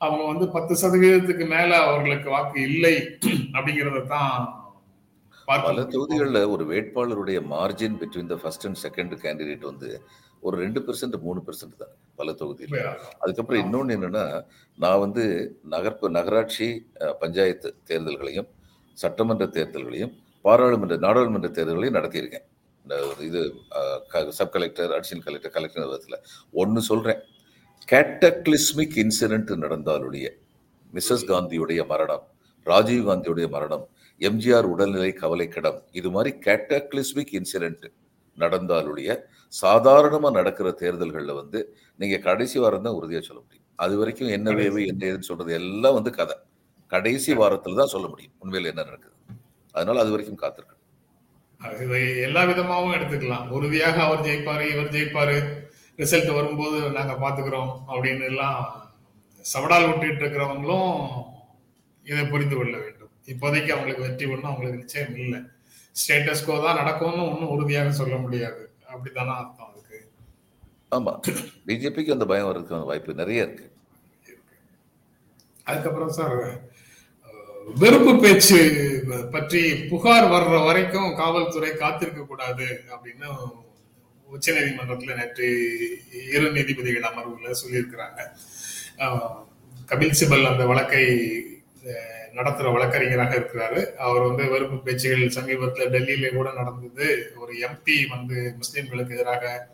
அவங்க 0.00 0.22
வந்து 0.26 0.46
பத்து 0.56 0.74
சதவீதத்துக்கு 0.82 1.44
மேல 1.54 1.70
அவர்களுக்கு 1.86 2.28
வாக்கு 2.34 2.58
இல்லை 2.68 2.94
அப்படிங்கறத 3.56 4.02
தான் 4.12 4.34
பல. 5.48 5.84
தொகுதிகளில் 5.92 6.50
ஒரு 6.54 6.64
வேட்பாளருடைய 6.70 7.38
margin 7.52 7.98
between 8.00 8.30
the 8.32 8.36
first 8.42 8.66
and 8.68 8.80
second 8.84 9.14
candidate 9.24 9.64
வந்து 9.70 9.90
ஒரு 10.42 10.56
ரெண்டு 10.62 10.80
பெர்சென்ட் 10.86 11.16
மூணு 11.24 11.40
பெர்சென்ட் 11.46 11.80
தான் 11.82 11.94
பல 12.18 12.32
தொகுதியில். 12.40 12.76
அதுக்கப்புறம் 13.22 13.62
இன்னொன்று 13.64 13.94
என்னன்னா 13.96 14.24
நான் 14.78 15.02
வந்து 15.04 15.24
நகர்ப்பு 15.74 16.08
நகராட்சி 16.18 16.68
பஞ்சாயத்து 17.22 17.70
தேர்தல்களையும் 17.90 18.48
சட்டமன்ற 18.98 19.46
தேர்தல்களையும் 19.56 20.14
பாராளுமன்ற 20.48 20.96
நாடாளுமன்ற 21.06 21.50
தேர்தல்களையும் 21.58 21.98
நடத்தியிருக்கேன். 21.98 22.46
இது 23.28 23.40
sub 24.38 24.52
collector 24.56 24.92
additional 24.96 25.26
collector 25.26 25.54
collector 25.56 25.88
விதத்தில் 25.88 26.18
ஒன்று 26.62 26.80
சொல்கிறேன் 26.90 27.20
கேட்டக்லிஸ்மிக் 27.92 28.96
இன்சிடென்ட் 29.02 29.50
நடந்தாலுடைய 29.64 30.26
மிஸ்ஸஸ் 30.92 31.28
காந்தியுடைய 31.30 31.80
மரணம் 31.92 32.24
ராஜீவ் 32.66 33.06
காந்தியுடைய 33.08 33.46
மரணம் 33.56 33.84
எம்ஜிஆர் 34.20 34.68
உடல்நிலை 34.74 35.10
கவலைக்கிடம் 35.22 35.78
இது 35.98 36.08
மாதிரி 36.14 36.30
கேட்டக்லிஸ்மிக் 36.46 37.34
இன்சிடென்ட் 37.38 37.86
நடந்தாலுடைய 38.38 39.16
சாதாரணமா 39.62 40.28
நடக்கிற 40.38 40.68
தேர்தல்கள்ல 40.82 41.34
வந்து 41.40 41.60
நீங்க 42.00 42.16
கடைசி 42.28 42.58
வாரம் 42.62 42.86
தான் 42.86 42.96
உறுதியா 42.98 43.20
சொல்ல 43.28 43.40
முடியும். 43.44 43.66
அது 43.84 43.94
வரைக்கும் 44.00 44.32
என்ன 44.36 44.50
வேவு 44.58 44.80
என்ன 44.90 45.02
ஏதுன்னு 45.10 45.28
சொல்றது 45.30 45.52
எல்லாம் 45.60 45.96
வந்து 45.98 46.12
கதை. 46.18 46.36
கடைசி 46.92 47.32
வாரத்துல 47.42 47.78
தான் 47.80 47.92
சொல்ல 47.94 48.06
முடியும். 48.12 48.34
உண்மையில 48.42 48.70
என்ன 48.72 48.84
நடக்குது 48.88 49.16
அதனால 49.78 50.02
அது 50.02 50.12
வரைக்கும் 50.14 50.42
காத்திருக்கணும். 50.42 50.84
இதை 51.84 52.02
எல்லா 52.26 52.42
விதமாவும் 52.50 52.94
எடுத்துக்கலாம். 52.96 53.46
உறுதியாக 53.56 53.96
அவர் 54.06 54.24
ஜெயிப்பாரு 54.26 54.64
இவர் 54.74 54.94
ஜெயிப்பாரு. 54.96 55.36
ரிசல்ட் 56.02 56.36
வரும்போது 56.38 56.78
நாங்க 56.96 57.14
பாத்துக்கிறோம் 57.22 57.70
அப்படின்னு 57.92 58.26
எல்லாம் 58.32 58.60
சவடால் 59.52 59.88
விட்டுட்டு 59.88 60.22
இருக்கிறவங்களும் 60.22 60.92
இதை 62.04 62.22
புரிந்து 62.32 62.56
கொள்ள 62.56 62.74
வேண்டும். 62.84 63.12
இப்போதைக்கு 63.32 63.70
அவங்களுக்கு 63.74 64.06
வெற்றி 64.06 64.26
ஒன்றும் 64.32 64.50
அவங்களுக்கு 64.50 64.82
நிச்சயம் 64.82 65.16
இல்லை. 65.24 65.40
ஸ்டேட்டஸ்கோ 66.00 66.54
தான் 66.64 66.78
நடக்கும்னு 66.80 67.22
ஒன்றும் 67.30 67.52
உறுதியாக 67.54 67.90
சொல்ல 68.00 68.16
முடியாது. 68.24 68.62
அப்படித்தானே 68.92 69.32
அர்த்தம் 69.40 69.70
அதுக்கு? 69.70 69.98
ஆமா. 70.96 71.12
பிஜேபிக்கு 71.66 72.16
அந்த 72.16 72.26
பயம் 72.32 72.48
வர்றதுக்கான 72.48 72.88
வாய்ப்பு 72.90 73.20
நிறைய 73.22 73.46
இருக்கு. 73.46 73.66
அதுக்கப்புறம் 75.68 76.14
சார் 76.18 76.38
வெறுப்பு 77.76 78.12
பேச்சு 78.20 78.58
பற்றி 79.30 79.74
புகார் 79.90 80.26
வர்ற 80.32 80.64
வரைக்கும் 80.64 81.14
காவல்துறை 81.14 81.70
காத்திருக்க 81.76 82.22
கூடாது 82.22 82.66
அப்படின்னு 82.94 83.28
உச்ச 84.28 84.52
நீதிமன்றத்துல 84.52 85.16
நேற்று 85.16 85.46
இரு 86.32 86.50
நீதிபதிகள் 86.52 87.08
அமர்வுல 87.10 87.54
சொல்லியிருக்கிறாங்க. 87.62 88.20
கபில் 89.90 90.18
சிபல் 90.20 90.50
அந்த 90.50 90.66
வழக்கை 90.66 91.04
நடத்துற 92.38 92.72
வழக்கறிஞராக 92.72 93.36
இருக்கிறாரு. 93.36 93.80
அவர் 93.96 94.26
வந்து 94.28 94.44
வெறுப்பு 94.50 94.76
பேச்சுகள் 94.78 95.36
சமீபத்தில் 95.36 95.92
டெல்லியில 95.94 96.34
கூட 96.34 96.52
நடந்தது. 96.52 97.32
ஒரு 97.36 97.52
எம்பி 97.68 97.96
வந்து 98.08 98.54
முஸ்லிம்களுக்கு 98.60 99.16
எதிராக 99.16 99.68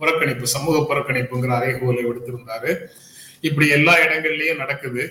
புறக்கணிப்பு 0.00 0.42
சமூக 0.42 0.94
புறக்கணிப்புங்கிற 0.94 1.52
அறைகூலை 1.58 2.02
விடுத்திருந்தாரு. 2.06 2.72
இப்படி 3.40 3.68
எல்லா 3.68 3.98
இடங்கள்லயும் 3.98 4.56
நடக்குது. 4.56 5.04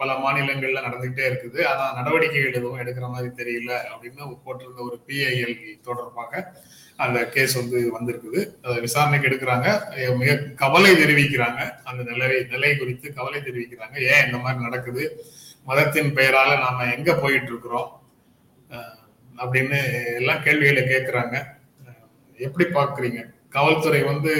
பல 0.00 0.10
மாநிலங்கள்ல 0.24 0.84
நடந்துகிட்டே 0.86 1.24
இருக்குது. 1.30 1.60
ஆனா 1.70 1.84
நடவடிக்கைகள் 1.98 2.58
எதுவும் 2.58 2.80
எடுக்கிற 2.82 3.06
மாதிரி 3.14 3.30
தெரியல 3.40 3.72
அப்படின்னு 3.92 4.28
போட்டிருந்த 4.46 4.80
ஒரு 4.88 4.98
பிஐஎல் 5.08 5.56
தொடர்பாக 5.88 6.42
அந்த 7.04 7.18
கேஸ் 7.34 7.54
வந்து 7.60 7.78
வந்திருக்குது. 7.96 8.40
அதை 8.64 8.76
விசாரணைக்கு 8.86 9.28
எடுக்கிறாங்க. 9.28 9.68
மிக 10.22 10.34
கவலை 10.62 10.90
தெரிவிக்கிறாங்க. 11.02 11.60
அந்த 11.90 12.02
நிலை 12.10 12.28
நிலை 12.54 12.72
குறித்து 12.80 13.06
கவலை 13.18 13.40
தெரிவிக்கிறாங்க. 13.46 13.96
ஏன் 14.12 14.26
இந்த 14.26 14.40
மாதிரி 14.44 14.66
நடக்குது? 14.66 15.04
மதத்தின் 15.70 16.12
பெயரால 16.18 16.50
நாம 16.64 16.84
எங்க 16.96 17.10
போயிட்டு 17.22 17.50
இருக்கிறோம் 17.52 17.88
அப்படின்னு 19.40 19.78
எல்லாம் 20.20 20.44
கேள்விகளை 20.46 20.82
கேட்கிறாங்க. 20.92 21.36
எப்படி 22.46 22.66
பாக்குறீங்க 22.76 23.20
காவல்துறை 23.54 24.00
வந்து 24.10 24.32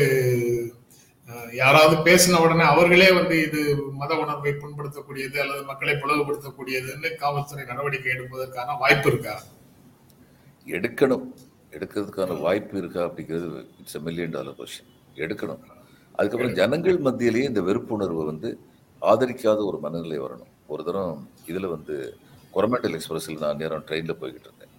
யாராவது 1.52 1.96
பேசின 2.06 2.40
உடனே 2.44 2.64
அவர்களே 2.72 3.12
வந்து 3.12 3.42
இது 3.46 3.60
மத 4.00 4.14
உணர்வை 4.14 4.52
புண்படுத்தக்கூடியது 4.52 5.36
அல்லது 5.38 5.62
மக்களை 5.62 5.94
பிளவுபடுத்தக்கூடியதுன்னு 5.94 7.16
காவல்துறை 7.16 7.64
நடவடிக்கை 7.64 8.12
எடுப்பதற்கான 8.12 8.78
வாய்ப்பு 8.78 9.10
இருக்கா? 9.12 9.42
எடுக்கணும். 10.66 11.26
எடுக்கிறதுக்கான 11.76 12.40
வாய்ப்பு 12.40 12.78
இருக்கா 12.78 13.00
அப்படிங்கிறது 13.04 13.66
இட்ஸ் 13.78 13.98
மில்லியன் 13.98 14.30
டாலர் 14.30 14.58
கொஸ்டின் 14.60 14.90
எடுக்கணும். 15.14 15.62
அதுக்கப்புறம் 16.14 16.54
ஜனங்கள் 16.54 16.98
மத்தியிலேயே 16.98 17.48
இந்த 17.50 17.60
வெறுப்புணர்வை 17.60 18.24
வந்து 18.24 18.60
ஆதரிக்காத 19.02 19.64
ஒரு 19.64 19.78
மனநிலை 19.78 20.18
வரணும். 20.18 20.50
ஒரு 20.66 20.84
தரம் 20.84 21.28
இதில் 21.46 21.66
வந்து 21.66 22.16
கொரமேட்டல் 22.54 22.96
எக்ஸ்பிரஸில் 22.98 23.38
நான் 23.38 23.56
நேரம் 23.56 23.84
ட்ரெயினில் 23.88 24.20
போய்கிட்டு 24.20 24.48
இருந்தேன். 24.48 24.74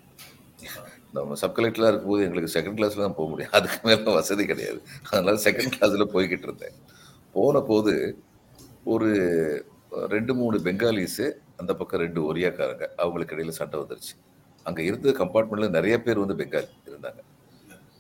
நம்ம 1.16 1.36
சப் 1.42 1.56
கலெக்டராக 1.58 1.92
இருக்கும்போது 1.92 2.26
எங்களுக்கு 2.26 2.54
செகண்ட் 2.56 2.78
கிளாஸில் 2.80 3.06
தான் 3.06 3.18
போக 3.20 3.28
முடியும். 3.32 3.54
அதுக்கு 3.58 3.80
மேலே 3.88 4.12
வசதி 4.20 4.44
கிடையாது. 4.52 4.80
அதனால் 5.12 5.40
செகண்ட் 5.46 5.74
கிளாஸில் 5.76 6.12
போய்கிட்டு 6.14 6.48
இருந்தேன். 6.50 6.76
போன 7.36 7.62
போது 7.72 7.94
ஒரு 8.94 9.10
ரெண்டு 10.14 10.34
மூணு 10.42 10.58
பெங்காலிஸு 10.68 11.26
அந்த 11.62 11.72
பக்கம் 11.80 12.02
ரெண்டு 12.04 12.20
ஒரியாக்காரங்க 12.30 12.86
அவங்களுக்கு 13.02 13.36
இடையில் 13.36 13.58
சண்டை 13.60 13.78
வந்துருச்சு. 13.82 14.14
அங்கே 14.66 14.82
இருந்த 14.90 15.14
கம்பார்ட்மெண்ட்டில் 15.22 15.76
நிறைய 15.78 15.96
பேர் 16.06 16.24
வந்து 16.24 16.38
பெங்காலி 16.42 16.70
இருந்தாங்க. 16.92 17.22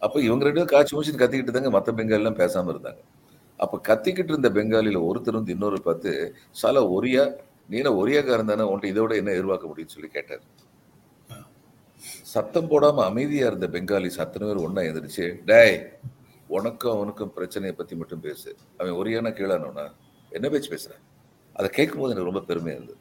அப்போ 0.05 0.17
இவங்க 0.27 0.43
ரெண்டு 0.49 0.63
காய்ச்சி 0.73 0.95
மூச்சு 0.95 1.11
கத்திக்கிட்டு 1.21 1.49
இருந்தாங்க. 1.49 1.71
மற்ற 1.77 1.91
பெங்காலிலாம் 1.99 2.39
பேசாமல் 2.41 2.73
இருந்தாங்க. 2.75 3.01
அப்போ 3.63 3.77
கத்திக்கிட்டு 3.89 4.31
இருந்த 4.33 4.49
பெங்காலியில் 4.57 5.05
ஒருத்தர் 5.07 5.39
வந்து 5.39 5.55
இன்னொரு 5.55 5.79
பார்த்து 5.87 6.11
சால 6.61 6.83
ஒரியா 6.97 7.25
நீனா 7.73 7.91
ஒரியாக்காரன் 8.01 8.51
தானே? 8.51 8.63
உன்ட்டு 8.71 8.91
இதோட 8.93 9.11
என்ன 9.21 9.33
எதிர்பார்க்க 9.37 9.69
முடியும்னு 9.71 9.95
சொல்லி 9.97 10.09
கேட்டார். 10.15 10.43
சத்தம் 12.31 12.69
போடாம 12.69 13.03
அமைதியா 13.03 13.47
இருந்த 13.47 13.67
பெங்காலி 13.67 14.09
அத்தனை 14.09 14.53
பேர் 14.53 14.57
ஒன்னா 14.57 14.85
எழுந்திரிச்சு 14.89 15.39
டேய் 15.45 15.87
உனக்கும் 16.47 16.93
அவனுக்கும் 16.93 17.33
பிரச்சனையை 17.33 17.77
பத்தி 17.77 17.95
மட்டும் 17.95 18.19
பேசு. 18.19 18.55
அவன் 18.77 18.93
ஒரியானா 18.93 19.29
கீழானவனா 19.33 19.91
என்ன 20.29 20.49
பேச்சு 20.49 20.69
பேசுறேன் 20.75 21.01
அதை 21.53 21.69
கேட்கும்போது 21.69 22.15
எனக்கு 22.15 22.31
ரொம்ப 22.31 22.53
பெருமையா 22.53 22.75
இருந்தது. 22.75 22.97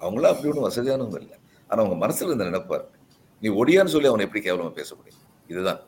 அவங்களாம் 0.00 0.34
அப்படி 0.34 0.58
ஒன்றும் 0.58 0.68
வசதியானவங்க 0.68 1.20
இல்லை. 1.20 1.38
ஆனா 1.68 1.84
அவங்க 1.84 2.06
மனசுல 2.06 2.22
இருந்த 2.22 2.44
நினைப்பார் 2.44 2.84
நீ 3.40 3.50
ஒடியான்னு 3.50 3.86
சொல்லி 3.86 4.06
அவனை 4.06 4.26
எப்படி 4.26 4.50
கேவலமா 4.50 4.70
பேச 4.70 4.94
முடியும்? 4.94 5.20
இதுதான். 5.48 5.80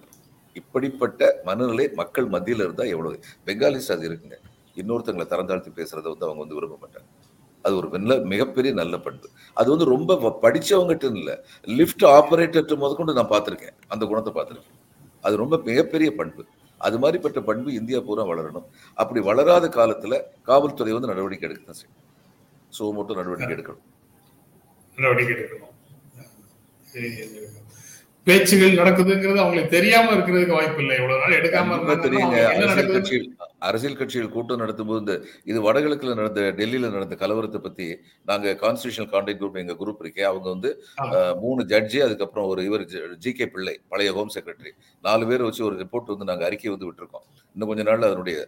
இப்படிப்பட்ட 0.52 1.40
மனநிலை 1.44 1.90
மக்கள் 1.94 2.28
மத்தியில 2.28 2.64
இருந்தா 2.64 2.84
எவ்வளவு. 2.84 3.20
பெங்காலிஸ் 3.46 3.92
அது 3.92 4.10
இருக்குங்க. 4.10 4.34
இன்னொருத்தங்களை 4.74 5.26
தரந்தாழ்த்தி 5.26 5.70
பேசுறதை 5.78 6.08
வந்து 6.10 6.26
அவங்க 6.26 6.38
வந்து 6.38 6.54
விரும்ப 6.54 6.78
மாட்டாங்க. 6.86 7.15
அது 7.62 7.76
ஒரு 7.76 7.88
நல்ல 7.88 8.16
மிகப்பெரிய 8.16 8.74
நல்ல 8.74 8.98
பண்பு. 8.98 9.28
அது 9.54 9.70
வந்து 9.70 9.84
ரொம்ப 9.84 10.18
ப- 10.18 10.48
படிச்சவங்ககிட்ட 10.48 11.16
இல்ல. 11.16 11.44
லிஃப்ட் 11.62 12.02
ஆபரேட்டர் 12.02 12.76
முதற்கொண்டு 12.76 13.12
நான் 13.12 13.28
பார்த்திருக்கேன். 13.28 13.72
அந்த 13.88 14.06
குணத்தை 14.06 14.32
பார்த்திருக்கேன். 14.32 14.80
அது 15.20 15.36
ரொம்ப 15.36 15.60
மிகப்பெரிய 15.64 16.12
பண்பு. 16.12 16.44
அது 16.78 16.98
மாதிரிப்பட்ட 16.98 17.40
பண்பு 17.40 17.72
இந்தியா 17.72 18.00
பூரா 18.00 18.24
வளரணும். 18.24 18.64
அப்படி 18.94 19.20
வளராத 19.20 19.68
காலத்துல 19.68 20.22
காவல்துறை 20.42 20.92
வந்து 20.92 21.08
நடவடிக்கை 21.08 21.48
எடுக்க 21.48 21.72
தான் 21.72 21.82
செய்யும். 21.82 22.04
சோ 22.78 22.98
மட்டும் 22.98 23.16
நடவடிக்கை 23.16 23.56
எடுக்கணும். 23.56 23.82
நடவடிக்கை 24.96 25.36
எடுக்கணும். 25.36 25.74
பேச்சுகள் 28.26 28.78
நடக்குதுங்கிறது 28.78 29.40
அவங்களுக்கு 29.42 29.74
தெரியாம 29.74 30.12
இருக்கிறதுக்கு 30.14 30.54
வாய்ப்பு 30.58 30.80
இல்லை. 30.82 30.94
இவ்வளவு 31.00 31.20
நாள் 31.22 31.36
எடுக்காம 31.38 31.96
தெரியுங்க. 32.06 32.38
அரசியல் 32.60 32.92
கட்சிகள் 32.94 33.28
அரசியல் 33.68 33.98
கட்சிகள் 33.98 34.32
கூட்டம் 34.36 34.60
நடத்தும் 34.62 34.88
போது 34.88 35.00
இந்த 35.02 35.14
இது 35.50 35.58
வடகிழக்குல 35.66 36.14
நடந்த 36.20 36.40
டெல்லியில 36.58 36.90
நடந்த 36.94 37.16
கலவரத்தை 37.20 37.60
பத்தி 37.66 37.86
நாங்க 38.30 38.54
கான்ஸ்டியூஷனல் 38.62 39.10
கான்டாக்ட் 39.12 39.40
குரூப் 39.42 39.60
எங்க 39.62 39.76
குரூப் 39.80 40.02
இருக்கே 40.04 40.24
அவங்க 40.30 40.46
வந்து 40.54 40.70
மூணு 41.42 41.64
ஜட்ஜி 41.72 42.00
அதுக்கப்புறம் 42.06 42.48
ஒரு 42.52 42.62
இவர் 42.68 42.84
ஜி 43.24 43.32
கே 43.38 43.46
பிள்ளை 43.54 43.74
பழைய 43.92 44.12
ஹோம் 44.16 44.32
செக்ரட்டரி 44.36 44.72
நாலு 45.08 45.26
பேர் 45.30 45.46
வச்சு 45.48 45.62
ஒரு 45.68 45.78
ரிப்போர்ட் 45.82 46.12
வந்து 46.14 46.30
நாங்க 46.30 46.44
அறிக்கை 46.48 46.70
வந்து 46.74 46.88
விட்டுருக்கோம். 46.88 47.26
இன்னும் 47.54 47.70
கொஞ்ச 47.72 47.84
நாள்ல 47.90 48.10
அதனுடைய 48.10 48.38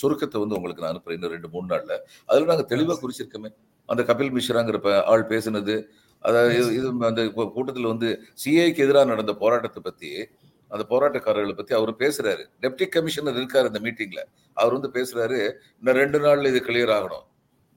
சுருக்கத்தை 0.00 0.38
வந்து 0.44 0.58
உங்களுக்கு 0.58 0.84
நான் 0.84 0.94
அனுப்புறேன் 0.94 1.18
இன்னும் 1.18 1.34
ரெண்டு 1.36 1.50
மூணு 1.56 1.66
நாள்ல. 1.74 1.92
அதுல 2.30 2.48
நாங்க 2.52 2.66
தெளிவா 2.74 2.96
குறிச்சிருக்கோமே. 3.02 3.52
அந்த 3.88 4.02
கபில் 4.08 4.34
மிஸ்ராங்கிற 4.38 4.78
ஆள் 5.12 5.30
பேசுனது 5.32 5.76
அதாவது 6.22 6.70
இது- 6.70 7.04
அந்த 7.04 7.22
கூட்டத்துல 7.22 7.86
வந்து 7.86 8.22
சிஐக்கு 8.44 8.76
எதிராக 8.76 9.04
நடந்த 9.04 9.34
போராட்டத்தை 9.34 9.82
பத்தி 9.82 10.28
அந்த 10.68 10.86
போராட்டக்காரர்களை 10.88 11.56
பத்தி 11.56 11.74
அவர் 11.74 11.96
பேசுறாரு. 11.96 12.46
டெப்டி 12.60 12.88
கமிஷனர் 12.88 13.34
இருக்காரு 13.34 13.66
இந்த 13.66 13.80
மீட்டிங்ல 13.80 14.24
அவர் 14.54 14.72
வந்து 14.72 14.88
பேசுறாரு 14.88 15.52
இன்னும் 15.78 15.96
ரெண்டு 15.96 16.18
நாள்ல 16.18 16.46
இது 16.46 16.62
கிளியர் 16.66 16.96
ஆகணும். 16.96 17.22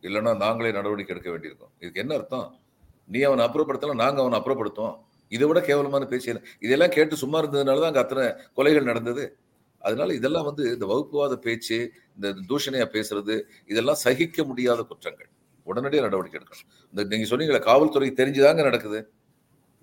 இல்லைன்னா 0.01 0.36
நாங்களே 0.36 0.71
நடவடிக்கை 0.71 1.15
எடுக்க 1.15 1.31
வேண்டியிருக்கும். 1.31 1.69
இதுக்கு 1.79 1.99
என்ன 1.99 2.15
அர்த்தம்? 2.15 2.60
நீ 3.08 3.21
அவனை 3.21 3.45
அப்புறப்படுத்தலாம் 3.45 3.95
நாங்க 3.95 4.21
அவனை 4.21 4.39
அப்புறப்படுத்துவோம். 4.39 4.97
இதை 5.29 5.47
விட 5.47 5.62
கேவலமான 5.62 6.05
பேச்சு? 6.05 6.41
இதெல்லாம் 6.60 6.89
கேட்டு 6.89 7.15
சும்மா 7.15 7.41
இருந்ததுனால 7.41 7.79
தான் 7.79 7.81
அங்க 7.81 7.99
அத்தனை 7.99 8.27
கொலைகள் 8.55 8.84
நடந்தது. 8.84 9.38
அதனால 9.79 10.13
இதெல்லாம் 10.13 10.45
வந்து 10.45 10.73
இந்த 10.73 10.86
வகுப்புவாத 10.86 11.36
பேச்சு 11.36 11.91
இந்த 12.15 12.36
தூஷணையா 12.49 12.89
பேசுறது 12.89 13.41
இதெல்லாம் 13.67 13.95
சகிக்க 13.95 14.43
முடியாத 14.43 14.81
குற்றங்கள். 14.81 15.29
உடனடியாக 15.65 16.08
நடவடிக்கை 16.08 16.38
எடுக்கணும் 16.39 16.67
இந்த 16.93 17.04
நீங்க 17.12 17.28
சொன்னீங்களே 17.32 17.62
காவல்துறை 17.69 18.10
தெரிஞ்சுதாங்க 18.12 18.63
நடக்குது. 18.63 18.99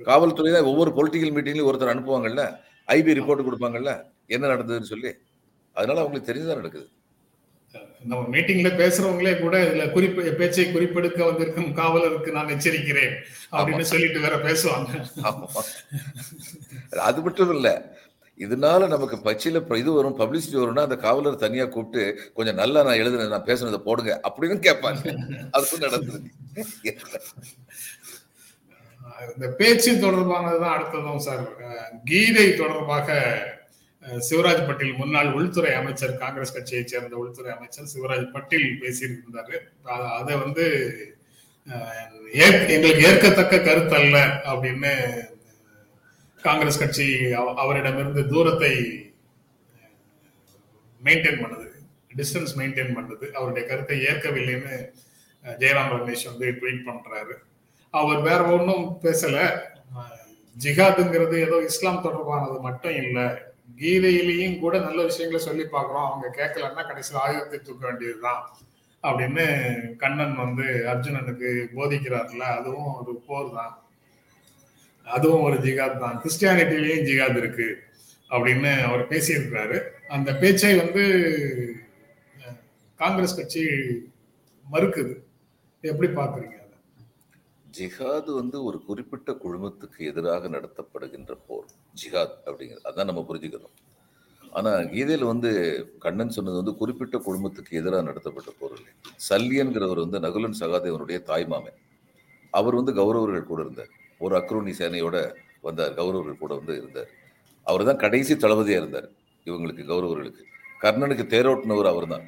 காவல்துறை 0.01 0.53
தான் 0.53 0.69
ஒவ்வொரு 0.71 0.91
பொலிட்டிக்கல் 0.97 1.35
மீட்டிங்லயும் 1.37 1.71
ஒருத்தர் 1.71 1.95
அனுப்புவாங்கல்ல 1.95 2.45
ஐபி 2.89 3.17
ரிப்போர்ட் 3.19 3.47
கொடுப்பாங்கல்ல 3.49 3.93
என்ன 4.27 4.45
நடந்ததுன்னு 4.55 4.93
சொல்லி. 4.95 5.13
அதனால 5.77 6.01
அவங்களுக்கு 6.01 6.31
தெரிஞ்சுதான் 6.31 6.61
நடக்குது. 6.63 6.87
நம்ம 8.11 8.23
மீட்டிங்ல 8.37 8.71
பேசுறவங்களே 8.81 9.33
கூட 9.41 9.57
இதுல 9.65 9.85
குறிப்பு 9.93 10.23
பேச்சை 10.41 10.65
குறிப்பெடுக்க 10.67 11.21
வந்திருக்கும் 11.25 11.71
காவலருக்கு 11.73 12.31
நான் 12.33 12.49
எச்சரிக்கிறேன் 12.49 13.15
அப்படின்னு 13.53 13.87
சொல்லிட்டு 13.93 14.21
வேற 14.21 14.37
பேசுவாங்க. 14.49 14.91
அது 17.09 17.21
மட்டும் 17.23 17.53
இல்ல 17.55 17.69
இதனால 18.45 18.89
நமக்கு 18.95 19.17
பச்சில 19.17 19.77
இது 19.77 19.93
வரும் 19.93 20.19
பப்ளிசிட்டி 20.19 20.57
வரும்னா 20.61 20.87
அந்த 20.87 20.97
காவலர் 20.97 21.43
தனியா 21.45 21.65
கூப்பிட்டு 21.65 22.33
கொஞ்சம் 22.35 22.61
நல்லா 22.63 22.81
நான் 22.83 23.03
எழுதுனேன் 23.03 23.35
நான் 23.35 23.49
பேசுனதை 23.51 23.81
போடுங்க 23.89 24.21
அப்படின்னு 24.29 24.59
கேட்பாங்க. 24.67 25.05
அதுவும் 25.51 25.85
நடந்தது. 25.87 26.31
இந்த 29.35 29.49
பேச்சு 29.59 29.91
தொடர்பானதுதான் 29.95 30.77
அடுத்ததும் 30.77 31.25
சார். 31.27 31.45
கீதை 32.05 32.47
தொடர்பாக 32.55 33.11
சிவராஜ் 34.31 34.67
பட்டேல் 34.67 34.99
முன்னாள் 35.01 35.33
உள்துறை 35.33 35.73
அமைச்சர் 35.81 36.17
காங்கிரஸ் 36.23 36.55
கட்சியைச் 36.55 36.93
சேர்ந்த 36.93 37.17
உள்துறை 37.17 37.51
அமைச்சர் 37.57 37.91
சிவராஜ் 37.95 38.33
பட்டேல் 38.33 38.71
பேசியிருந்தாரு. 38.81 39.59
அதை 40.19 40.37
வந்து 40.37 40.67
எங்களுக்கு 42.33 43.05
ஏற்கத்தக்க 43.09 43.61
கருத்து 43.61 43.95
அல்ல 43.95 44.19
அப்படின்னு 44.53 44.93
காங்கிரஸ் 46.43 46.79
கட்சி 46.79 47.33
அவ- 47.33 47.55
அவரிடமிருந்து 47.55 48.29
தூரத்தை 48.29 48.71
மெயின்டைன் 51.05 51.43
பண்ணுது. 51.43 51.71
டிஸ்டன்ஸ் 52.17 52.49
மெயின்டைன் 52.57 52.95
பண்ணுது. 52.95 53.31
அவருடைய 53.31 53.69
கருத்தை 53.69 53.99
ஏற்கவில்லைன்னு 53.99 54.93
ஜெயராம் 55.45 55.91
ரமேஷ் 55.91 56.25
வந்து 56.25 56.51
ட்வீட் 56.51 56.87
பண்றாரு. 56.87 57.33
அவர் 57.91 58.21
வேற 58.21 58.43
ஒன்றும் 58.43 58.99
பேசல. 59.03 59.59
ஜிஹாதுங்கிறது 60.65 61.39
ஏதோ 61.39 61.63
இஸ்லாம் 61.63 62.05
தொடர்பானது 62.05 62.61
மட்டும் 62.61 62.95
இல்லை. 62.95 63.25
கீதையிலையும் 63.81 64.59
கூட 64.59 64.79
நல்ல 64.79 65.03
விஷயங்களை 65.03 65.45
சொல்லி 65.45 65.63
பார்க்குறோம். 65.63 66.11
அவங்க 66.11 66.33
கேட்கலன்னா 66.37 66.87
கடைசியில் 66.87 67.23
ஆயுதத்தை 67.23 67.59
தூக்க 67.59 67.87
வேண்டியதுதான் 67.87 68.57
அப்படின்னு 69.03 69.97
கண்ணன் 69.97 70.37
வந்து 70.37 70.63
அர்ஜுனனுக்கு 70.63 71.67
போதிக்கிறார்ல. 71.77 72.37
அதுவும் 72.37 72.95
ஒரு 72.95 73.23
போர் 73.27 73.55
தான் 73.55 73.82
அதுவும் 75.05 75.43
ஒரு 75.43 75.57
ஜிகாத் 75.59 75.99
தான். 75.99 76.21
கிறிஸ்டியானிட்டிலையும் 76.23 77.07
ஜிகாத் 77.09 77.37
இருக்கு 77.37 77.69
அப்படின்னு 78.31 78.73
அவர் 78.89 79.09
பேசியிருக்கிறாரு. 79.09 79.79
அந்த 80.09 80.31
பேச்சை 80.43 80.73
வந்து 80.77 81.05
காங்கிரஸ் 83.01 83.37
கட்சி 83.37 83.63
மறுக்குது. 84.73 85.15
எப்படி 85.81 86.11
பாக்குறீங்க 86.13 86.59
ஜிஹாது 87.77 88.31
வந்து 88.35 88.57
ஒரு 88.65 88.79
குறிப்பிட்ட 88.87 89.31
குழுமத்துக்கு 89.45 90.01
எதிராக 90.11 90.49
நடத்தப்படுகின்ற 90.49 91.33
போர். 91.47 91.71
ஜிஹாத் 92.01 92.35
அப்படிங்கிறது. 92.47 92.87
அதான் 92.91 93.09
நம்ம 93.11 93.25
புரிஞ்சுக்கிறோம். 93.29 93.75
ஆனால் 94.53 94.89
கீதையில் 94.91 95.31
வந்து 95.31 95.51
கண்ணன் 95.99 96.35
சொன்னது 96.37 96.57
வந்து 96.57 96.75
குறிப்பிட்ட 96.75 97.19
குழுமத்துக்கு 97.27 97.73
எதிராக 97.81 98.03
நடத்தப்பட்ட 98.03 98.53
போர் 98.59 98.75
இல்லை 98.79 98.93
சல்லியன்கிறவர் 99.29 100.03
வந்து 100.05 100.21
நகுலன் 100.27 100.61
சகாதேவனுடைய 100.61 101.19
தாய்மாமன் 101.31 101.79
அவர் 102.51 102.75
வந்து 102.75 102.93
கௌரவர்கள் 102.95 103.51
கூட 103.51 103.61
இருந்தார். 103.63 103.93
ஒரு 104.25 104.35
அக்ரூனி 104.41 104.73
சேனையோட 104.81 105.17
வந்தார் 105.67 105.93
கௌரவர்கள் 105.99 106.43
கூட 106.45 106.53
வந்து 106.61 106.75
இருந்தார். 106.81 107.11
அவர் 107.67 107.83
தான் 107.89 108.01
கடைசி 108.05 108.35
தளபதியாக 108.45 108.83
இருந்தார் 108.83 109.09
இவங்களுக்கு 109.47 109.85
கௌரவர்களுக்கு. 109.91 110.43
கர்ணனுக்கு 110.85 111.25
தேரோட்டினவர் 111.35 111.91
அவர் 111.93 112.07
தான் 112.15 112.25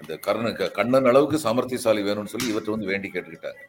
அந்த 0.00 0.12
கர்ணனுக்கு 0.26 0.66
கண்ணன் 0.78 1.08
அளவுக்கு 1.10 1.38
சாமர்த்தியசாலி 1.46 2.02
வேணும்னு 2.08 2.32
சொல்லி 2.34 2.48
இவற்றை 2.52 2.72
வந்து 2.74 2.90
வேண்டி 2.92 3.08
கேட்டுக்கிட்டாங்க. 3.14 3.60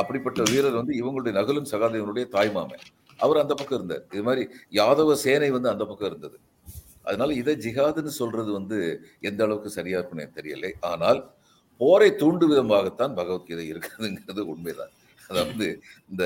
அப்படிப்பட்ட 0.00 0.40
வீரர் 0.50 0.78
வந்து 0.80 0.94
இவங்களுடைய 1.00 1.34
நகலும் 1.38 1.68
சகாதேவனுடைய 1.72 2.26
தாய்மாமன் 2.34 2.84
அவர் 3.24 3.40
அந்த 3.42 3.54
பக்கம் 3.58 3.78
இருந்தார். 3.78 4.02
இது 4.14 4.24
மாதிரி 4.28 4.42
யாதவ 4.78 5.14
சேனை 5.24 5.48
வந்து 5.56 5.70
அந்த 5.74 5.84
பக்கம் 5.90 6.08
இருந்தது. 6.10 6.36
அதனால 7.08 7.30
இதை 7.40 7.54
ஜிஹாதுன்னு 7.64 8.12
சொல்றது 8.20 8.50
வந்து 8.58 8.78
எந்த 9.28 9.40
அளவுக்கு 9.46 9.70
சரியா 9.78 9.98
இருக்குன்னு 9.98 10.24
எனக்கு 10.24 10.40
தெரியலை. 10.40 10.70
ஆனால் 10.90 11.20
போரை 11.80 12.10
தூண்டு 12.20 12.44
விதமாகத்தான் 12.50 13.16
பகவத்கீதை 13.20 13.64
இருக்குதுங்கிறது 13.72 14.42
உண்மைதான். 14.52 14.92
அதாவது 15.30 15.66
இந்த 16.10 16.24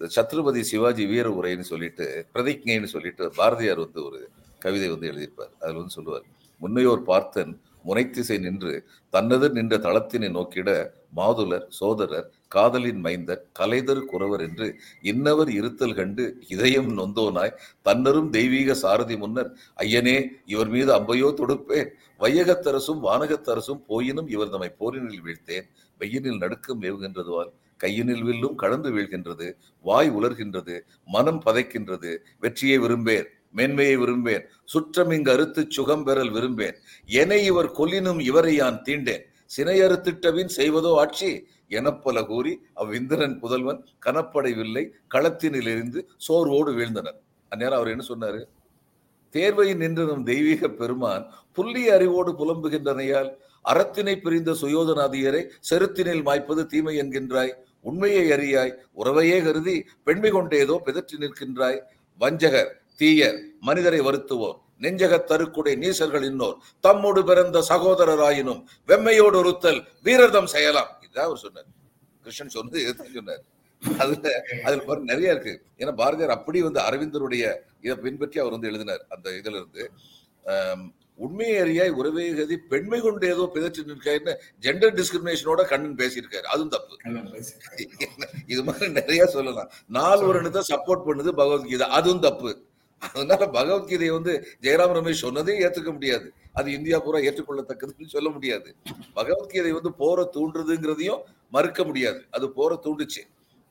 சத்ருபதி 0.00 0.60
சிவாஜி 0.62 1.04
வீர 1.06 1.28
உரைன்னு 1.30 1.66
சொல்லிட்டு 1.72 2.06
பிரதிஜைன்னு 2.34 2.88
சொல்லிட்டு 2.92 3.24
பாரதியார் 3.36 3.82
வந்து 3.84 4.00
ஒரு 4.04 4.20
கவிதை 4.58 4.88
வந்து 4.88 5.08
எழுதியிருப்பார். 5.10 5.52
அதில் 5.60 5.80
வந்து 5.80 5.96
சொல்லுவார் 5.98 6.24
முன்னையோர் 6.60 7.02
பார்த்தன் 7.02 7.52
முனைத்திசை 7.84 8.36
நின்று 8.38 8.72
தன்னது 9.12 9.46
நின்ற 9.50 9.74
தளத்தினை 9.78 10.28
நோக்கிட 10.28 10.70
மாதுலர் 11.16 11.64
சோதரர் 11.68 12.26
காதலின் 12.48 13.00
மைந்தர் 13.00 13.40
கலைதர் 13.58 14.02
குறவர் 14.04 14.40
என்று 14.40 14.66
இன்னவர் 15.02 15.50
இருத்தல் 15.50 15.94
கண்டு 15.94 16.24
இதயம் 16.48 16.90
நொந்தோனாய் 16.98 17.56
தன்னரும் 17.82 18.30
தெய்வீக 18.30 18.74
சாரதி 18.74 19.16
முன்னர் 19.16 19.50
ஐயனே 19.76 20.16
இவர் 20.44 20.68
மீது 20.68 20.92
அம்பையோ 20.92 21.30
தொடுப்பேன் 21.40 21.90
வையகத்தரசும் 22.20 23.00
வானகத்தரசும் 23.02 23.82
போயினும் 23.88 24.28
இவர் 24.28 24.50
தம்மை 24.50 24.70
போரினில் 24.78 25.24
வீழ்த்தேன் 25.24 25.68
வெயினில் 26.00 26.42
நடுக்கம் 26.42 26.82
ஏவுகின்றதுவால் 26.82 27.52
கையினில் 27.82 28.24
வில்லும் 28.28 28.56
கடந்து 28.62 28.90
வீழ்கின்றது 28.96 29.46
வாய் 29.84 30.10
உலர்கின்றது 30.10 30.74
மனம் 31.08 31.42
பதைக்கின்றது. 31.46 32.10
வெற்றியை 32.42 32.78
விரும்பேன் 32.78 33.28
மேன்மையை 33.58 33.96
விரும்பேன் 33.96 34.44
சுற்றம் 34.64 35.10
இங்கு 35.10 35.30
அறுத்து 35.32 35.62
சுகம் 35.68 36.04
பெறல் 36.04 36.32
விரும்பேன். 36.36 36.76
என 37.20 37.38
இவர் 37.50 37.70
கொல்லினும் 37.78 38.20
இவரை 38.20 38.54
யான் 38.54 38.78
தீண்டேன்? 38.88 39.24
சினையறுத்திட்டவின் 39.56 40.52
செய்வதோ 40.58 40.92
ஆட்சி? 41.02 41.30
எனப்பல 41.78 42.18
கூறி 42.26 42.52
அவ்விந்திரன் 42.82 43.34
புதல்வன் 43.42 43.80
கனப்படைவில்லை 44.06 44.84
களத்தினில் 45.14 45.70
இருந்து 45.74 46.00
சோர்வோடு 46.26 46.70
வீழ்ந்தனர். 46.78 47.18
அந்நேரம் 47.52 47.78
அவர் 47.78 47.92
என்ன 47.94 48.04
சொன்னாரு? 48.08 48.40
தேர்வையில் 49.34 49.82
நின்று 49.82 50.04
நம் 50.04 50.24
தெய்வீக 50.24 50.68
பெருமான் 50.68 51.24
புள்ளி 51.58 51.82
அறிவோடு 51.88 52.30
புலம்புகின்றனையால் 52.38 53.30
அறத்தினை 53.64 54.14
பிரிந்த 54.20 54.50
சுயோதனாதியரை 54.62 55.42
செருத்தினில் 55.70 56.22
மாய்ப்பது 56.28 56.62
தீமை 56.66 56.94
என்கின்றாய். 57.00 57.52
உண்மையை 57.80 58.30
அறியாய் 58.30 58.74
உறவையே 58.96 59.44
கருதி 59.44 59.84
பெண்மை 60.04 60.32
கொண்டேதோ 60.32 60.78
பிதற்றி 60.86 61.16
நிற்கின்றாய். 61.18 61.80
வஞ்சகர் 62.20 62.70
தீயர் 62.98 63.38
மனிதரை 63.60 64.00
வருத்துவோர் 64.00 64.58
நெஞ்சகத் 64.80 65.30
தருக்குடை 65.30 65.76
நீசர்கள் 65.76 66.24
இன்னோர். 66.24 66.56
தம்மோடு 66.82 67.24
பிறந்த 67.24 67.64
சகோதரராயினும் 67.68 68.64
வெம்மையோடு 68.88 69.36
ஒருத்தல் 69.36 69.86
வீரர்தம் 70.04 70.44
செய்யலாம். 70.44 70.88
இதுதான் 71.00 71.24
அவர் 71.24 71.36
சொன்னார். 71.36 71.64
கிருஷ்ணன் 72.20 72.48
சொன்னது 72.48 72.80
இதுதான் 72.80 73.12
சொன்னார். 73.14 73.42
அதுல 73.98 74.44
அதுல 74.64 74.82
பாரு 74.82 75.00
நிறைய 75.00 75.30
இருக்கு. 75.30 75.62
ஏன்னா 75.78 75.92
பாரதியார் 75.92 76.30
அப்படி 76.30 76.62
வந்து 76.62 76.80
அரவிந்தருடைய 76.80 77.56
இதை 77.80 77.96
பின்பற்றி 77.96 78.40
அவர் 78.40 78.52
வந்து 78.52 78.68
எழுதினார். 78.68 79.06
அந்த 79.08 79.30
இதுல 79.30 79.50
இருந்து 79.50 79.90
ஆஹ் 80.44 80.88
உண்மையை 81.20 81.56
அறியாய் 81.62 81.90
உறவே 81.90 82.24
கதி 82.34 82.56
பெண்மை 82.56 83.00
கொண்டு 83.00 83.26
ஏதோ 83.26 83.44
பிதற்றி 83.54 83.82
நிற்காருன்னு 83.90 84.34
ஜெண்டர் 84.60 84.96
டிஸ்கிரிமினேஷனோட 84.98 85.64
கண்ணன் 85.64 85.94
பேசியிருக்காரு. 85.94 86.46
அதுவும் 86.52 86.68
தப்பு. 86.68 86.96
இது 88.46 88.64
மாதிரி 88.64 88.88
நிறைய 88.92 89.26
சொல்லலாம். 89.26 89.70
நாலு 89.88 90.22
வருடத்தை 90.24 90.62
சப்போர்ட் 90.68 91.06
பண்ணுது 91.06 91.32
பகவத்கீதை. 91.32 91.88
அதுவும் 91.88 92.20
தப்பு. 92.20 92.50
அதனால 92.98 93.46
பகவத்கீதையை 93.46 94.12
வந்து 94.12 94.32
ஜெயராம் 94.62 94.94
ரமேஷ் 94.98 95.22
சொன்னதே 95.22 95.54
ஏத்துக்க 95.66 95.92
முடியாது. 95.92 96.32
அது 96.52 96.72
இந்தியா 96.72 96.98
பூரா 96.98 97.18
ஏற்றுக்கொள்ளத்தக்கதுன்னு 97.18 98.06
சொல்ல 98.06 98.28
முடியாது. 98.30 98.74
பகவத்கீதை 99.14 99.72
வந்து 99.72 99.92
போரை 99.92 100.24
தூண்டுறதுங்கிறதையும் 100.34 101.22
மறுக்க 101.50 101.84
முடியாது. 101.84 102.20
அது 102.30 102.50
போரை 102.50 102.78
தூண்டுச்சு. 102.82 103.22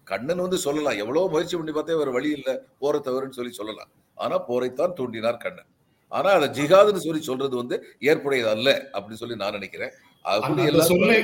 கண்ணன் 0.04 0.46
வந்து 0.46 0.58
சொல்லலாம். 0.58 0.98
எவ்வளவு 0.98 1.30
முயற்சி 1.30 1.56
பண்ணி 1.56 1.72
பார்த்தே 1.72 1.94
வேற 1.94 2.12
வழி 2.12 2.30
இல்லை. 2.30 2.56
போரை 2.80 3.00
தவறுன்னு 3.04 3.38
சொல்லி 3.40 3.52
சொல்லலாம். 3.52 3.92
ஆனா 4.16 4.48
போரைத்தான் 4.48 4.96
தூண்டினார் 4.98 5.38
கண்ணன். 5.38 5.70
ஆனா 6.12 6.30
அதை 6.38 6.48
ஜிகாதுன்னு 6.58 7.06
சொல்லி 7.06 7.22
சொல்றது 7.30 7.56
வந்து 7.62 7.76
ஏற்புடையது 8.10 8.50
அல்ல 8.56 8.70
அப்படின்னு 8.94 9.22
சொல்லி 9.22 9.38
நான் 9.44 9.58
நினைக்கிறேன். 9.60 9.94
அது 10.26 10.88
சொல்லை 10.94 11.20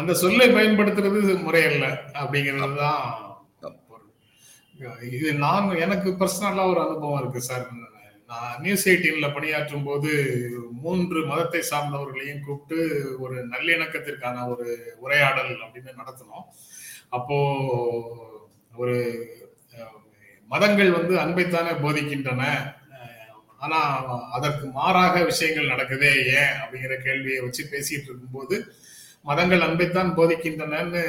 அந்த 0.00 0.12
சொல்லை 0.22 0.46
பயன்படுத்துறது 0.56 1.20
முறையல்ல 1.44 1.86
அப்படிங்கிறது 2.20 2.76
தான். 2.84 3.04
இது 5.16 5.28
நான் 5.44 5.68
எனக்கு 5.84 6.08
பர்சனலா 6.20 6.64
ஒரு 6.72 6.80
அனுபவம் 6.86 7.20
இருக்கு 7.20 7.40
சார். 7.46 7.64
நான் 8.30 8.58
நியூஸ் 8.64 8.84
எயிட்டீன்ல 8.90 9.28
பணியாற்றும் 9.36 9.86
போது 9.86 10.10
மூன்று 10.82 11.18
மதத்தை 11.30 11.60
சார்ந்தவர்களையும் 11.70 12.42
கூப்பிட்டு 12.46 12.78
ஒரு 13.24 13.36
நல்லிணக்கத்திற்கான 13.52 14.44
ஒரு 14.52 14.66
உரையாடல் 15.04 15.52
அப்படின்னு 15.64 16.00
நடத்தினோம். 16.00 16.44
அப்போ 17.18 17.38
ஒரு 18.82 18.96
மதங்கள் 20.50 20.90
வந்து 20.98 21.14
அன்பைத்தானே 21.22 21.72
போதிக்கின்றன 21.84 22.42
ஆனா 23.60 23.78
அதற்கு 24.36 24.66
மாறாக 24.78 25.22
விஷயங்கள் 25.30 25.72
நடக்குதே 25.72 26.10
ஏன் 26.40 26.54
அப்படிங்கிற 26.62 26.96
கேள்வியை 27.06 27.40
வச்சு 27.44 27.62
பேசிட்டு 27.72 28.08
இருக்கும்போது 28.10 28.56
மதங்கள் 29.28 29.64
அன்பைத்தான் 29.66 30.16
போதிக்கின்றனன்னு 30.18 31.02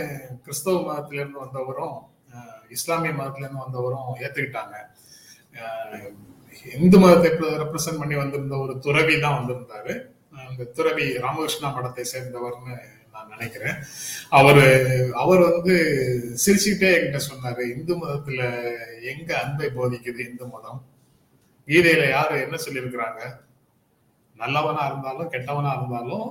கிறிஸ்தவ 0.46 0.78
மதத்திலிருந்து 0.88 1.44
வந்தவரும் 1.46 1.98
இஸ்லாமிய 2.76 3.12
மதத்திலிருந்து 3.20 3.66
வந்தவரும் 3.66 4.10
ஏத்துக்கிட்டாங்க. 4.24 4.76
இந்து 6.78 6.98
மதத்தை 7.04 7.30
ரெப்ரசன்ட் 7.64 8.02
பண்ணி 8.02 8.16
வந்திருந்த 8.22 8.56
ஒரு 8.64 8.74
துறவி 8.86 9.16
தான் 9.24 9.38
வந்திருந்தாரு. 9.40 9.94
அந்த 10.50 10.64
துறவி 10.78 11.06
ராமகிருஷ்ணா 11.26 11.70
மடத்தை 11.76 12.06
சேர்ந்தவர்னு 12.14 12.76
நான் 13.14 13.32
நினைக்கிறேன். 13.36 13.78
அவரு 14.40 14.66
அவர் 15.22 15.42
வந்து 15.50 15.76
சிரிச்சுக்கிட்டே 16.44 16.92
என்கிட்ட 16.98 17.22
சொன்னாரு 17.30 17.64
இந்து 17.76 17.96
மதத்துல 18.04 18.42
எங்க 19.12 19.30
அன்பை 19.44 19.70
போதிக்குது 19.78 20.22
இந்து 20.30 20.48
மதம்? 20.56 20.82
கீதையில 21.69 22.03
யாரு 22.10 22.36
என்ன 22.45 22.58
சொல்லியிருக்கிறாங்க? 22.65 23.21
நல்லவனா 24.38 24.84
இருந்தாலும் 24.89 25.32
கெட்டவனா 25.34 25.71
இருந்தாலும் 25.77 26.29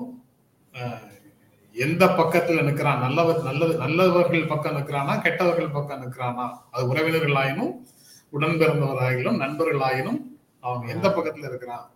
எந்த 1.76 2.04
பக்கத்துல 2.20 2.62
நிக்கிறான்? 2.68 3.02
நல்லவர் 3.04 3.44
நல்லது 3.48 3.74
நல்லவர்கள் 3.82 4.50
பக்கம் 4.52 4.76
நிக்கிறானா 4.78 5.14
கெட்டவர்கள் 5.26 5.76
பக்கம் 5.76 6.02
நிக்கிறானா? 6.04 6.46
அது 6.70 6.82
உறவினர்களாயினும் 6.92 7.74
உடன் 8.34 8.58
பிறந்தவராயினும் 8.62 9.38
நண்பர்களாயினும் 9.44 10.18
அவன் 10.64 10.92
எந்த 10.94 11.06
பக்கத்துல 11.08 11.48
இருக்கிறான்? 11.50 11.86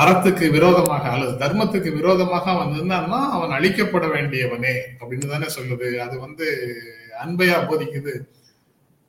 அறத்துக்கு 0.00 0.46
விரோதமாக 0.56 1.04
அல்லது 1.14 1.34
தர்மத்துக்கு 1.42 1.90
விரோதமாக 1.98 2.46
அவன் 2.54 2.72
நின்னான்னா 2.76 3.20
அவன் 3.36 3.54
அழிக்கப்பட 3.58 4.06
வேண்டியவனே 4.14 4.74
அப்படின்னு 5.00 5.32
தானே 5.32 5.48
சொல்லுது. 5.56 5.88
அது 6.04 6.16
வந்து 6.24 6.46
அன்பையா 7.24 7.58
போதிக்குது. 7.68 8.14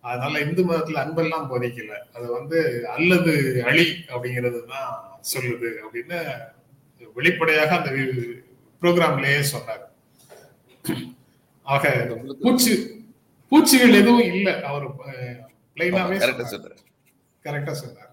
அதனால 0.09 0.41
இந்து 0.45 0.63
மதத்துல 0.69 1.01
அன்பெல்லாம் 1.03 1.49
போதிக்கல. 1.51 1.93
அது 2.15 2.27
வந்து 2.37 2.57
அல்லது 2.95 3.33
அழி 3.69 3.87
அப்படிங்கிறது 4.13 4.59
தான் 4.73 4.89
சொல்லுது 5.33 5.69
அப்படின்னு 5.85 6.19
வெளிப்படையாக 7.17 7.71
அந்த 7.79 7.91
ப்ரோக்ராம்லயே 8.81 9.39
சொன்னார். 9.53 9.83
ஆக 11.65 11.85
பூச்சி 12.43 12.73
பூச்சிகள் 13.51 13.99
எதுவும் 14.01 14.27
இல்லை. 14.33 14.53
அவர் 14.69 14.85
பிளைனாவே 15.75 16.17
சொல்றேன் 16.53 16.83
கரெக்டா 17.45 17.73
சொன்னார். 17.81 18.11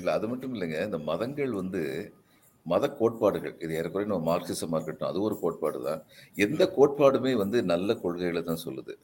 இல்ல 0.00 0.10
அது 0.18 0.26
மட்டும் 0.30 0.52
இல்லைங்க. 0.54 0.78
இந்த 0.88 0.98
மதங்கள் 1.10 1.52
வந்து 1.60 1.82
மத 2.66 2.84
கோட்பாடுகள். 2.98 3.54
இது 3.64 3.72
ஏறக்குறைய 3.78 4.08
நம்ம 4.10 4.26
மார்க்சிசமா 4.30 4.76
இருக்கட்டும் 4.78 5.10
அது 5.10 5.18
ஒரு 5.26 5.36
கோட்பாடு 5.42 5.78
தான் 5.86 6.00
எந்த 6.44 6.62
கோட்பாடுமே 6.76 7.32
வந்து 7.42 7.58
நல்ல 7.72 7.94
கொள்கைகளை 8.02 8.42
தான் 8.48 8.64
சொல்லுது. 8.66 8.94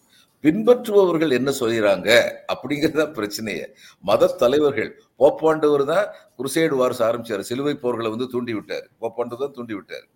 பின்பற்றுபவர்கள் 0.44 1.33
என்ன 1.38 1.51
சொல்கிறாங்க 1.61 2.09
அப்படிங்கிறது 2.53 2.99
தான் 3.03 3.14
பிரச்சனையே. 3.18 3.64
மத 4.09 4.33
தலைவர்கள் 4.42 4.90
போப்பாண்டவர் 5.20 5.85
தான் 5.92 6.07
குருசேடு 6.38 6.77
வாரஸ் 6.81 7.03
ஆரம்பிச்சார். 7.09 7.42
சிலுவை 7.51 7.75
போர்களை 7.85 8.11
வந்து 8.14 8.29
தூண்டி 8.35 8.55
விட்டார். 8.59 8.87
போப்பாண்டவர் 9.03 9.44
தான் 9.44 9.57
தூண்டி 9.59 9.75
விட்டார். 9.79 10.07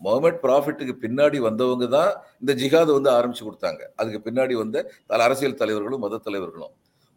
முகமது 0.00 0.38
ப்ராஃபிட்டுக்கு 0.44 0.94
பின்னாடி 1.04 1.38
வந்தவங்க 1.48 1.86
தான் 1.96 2.12
இந்த 2.42 2.52
ஜிஹாதை 2.60 2.92
வந்து 2.98 3.10
ஆரம்பிச்சு 3.18 3.44
கொடுத்தாங்க. 3.48 3.82
அதுக்கு 4.00 4.20
பின்னாடி 4.26 4.54
வந்த 4.62 4.76
அரசியல் 5.26 5.60
தலைவர்களும் 5.60 6.02
மத 6.06 6.20
தலைவர்களும். 6.26 6.72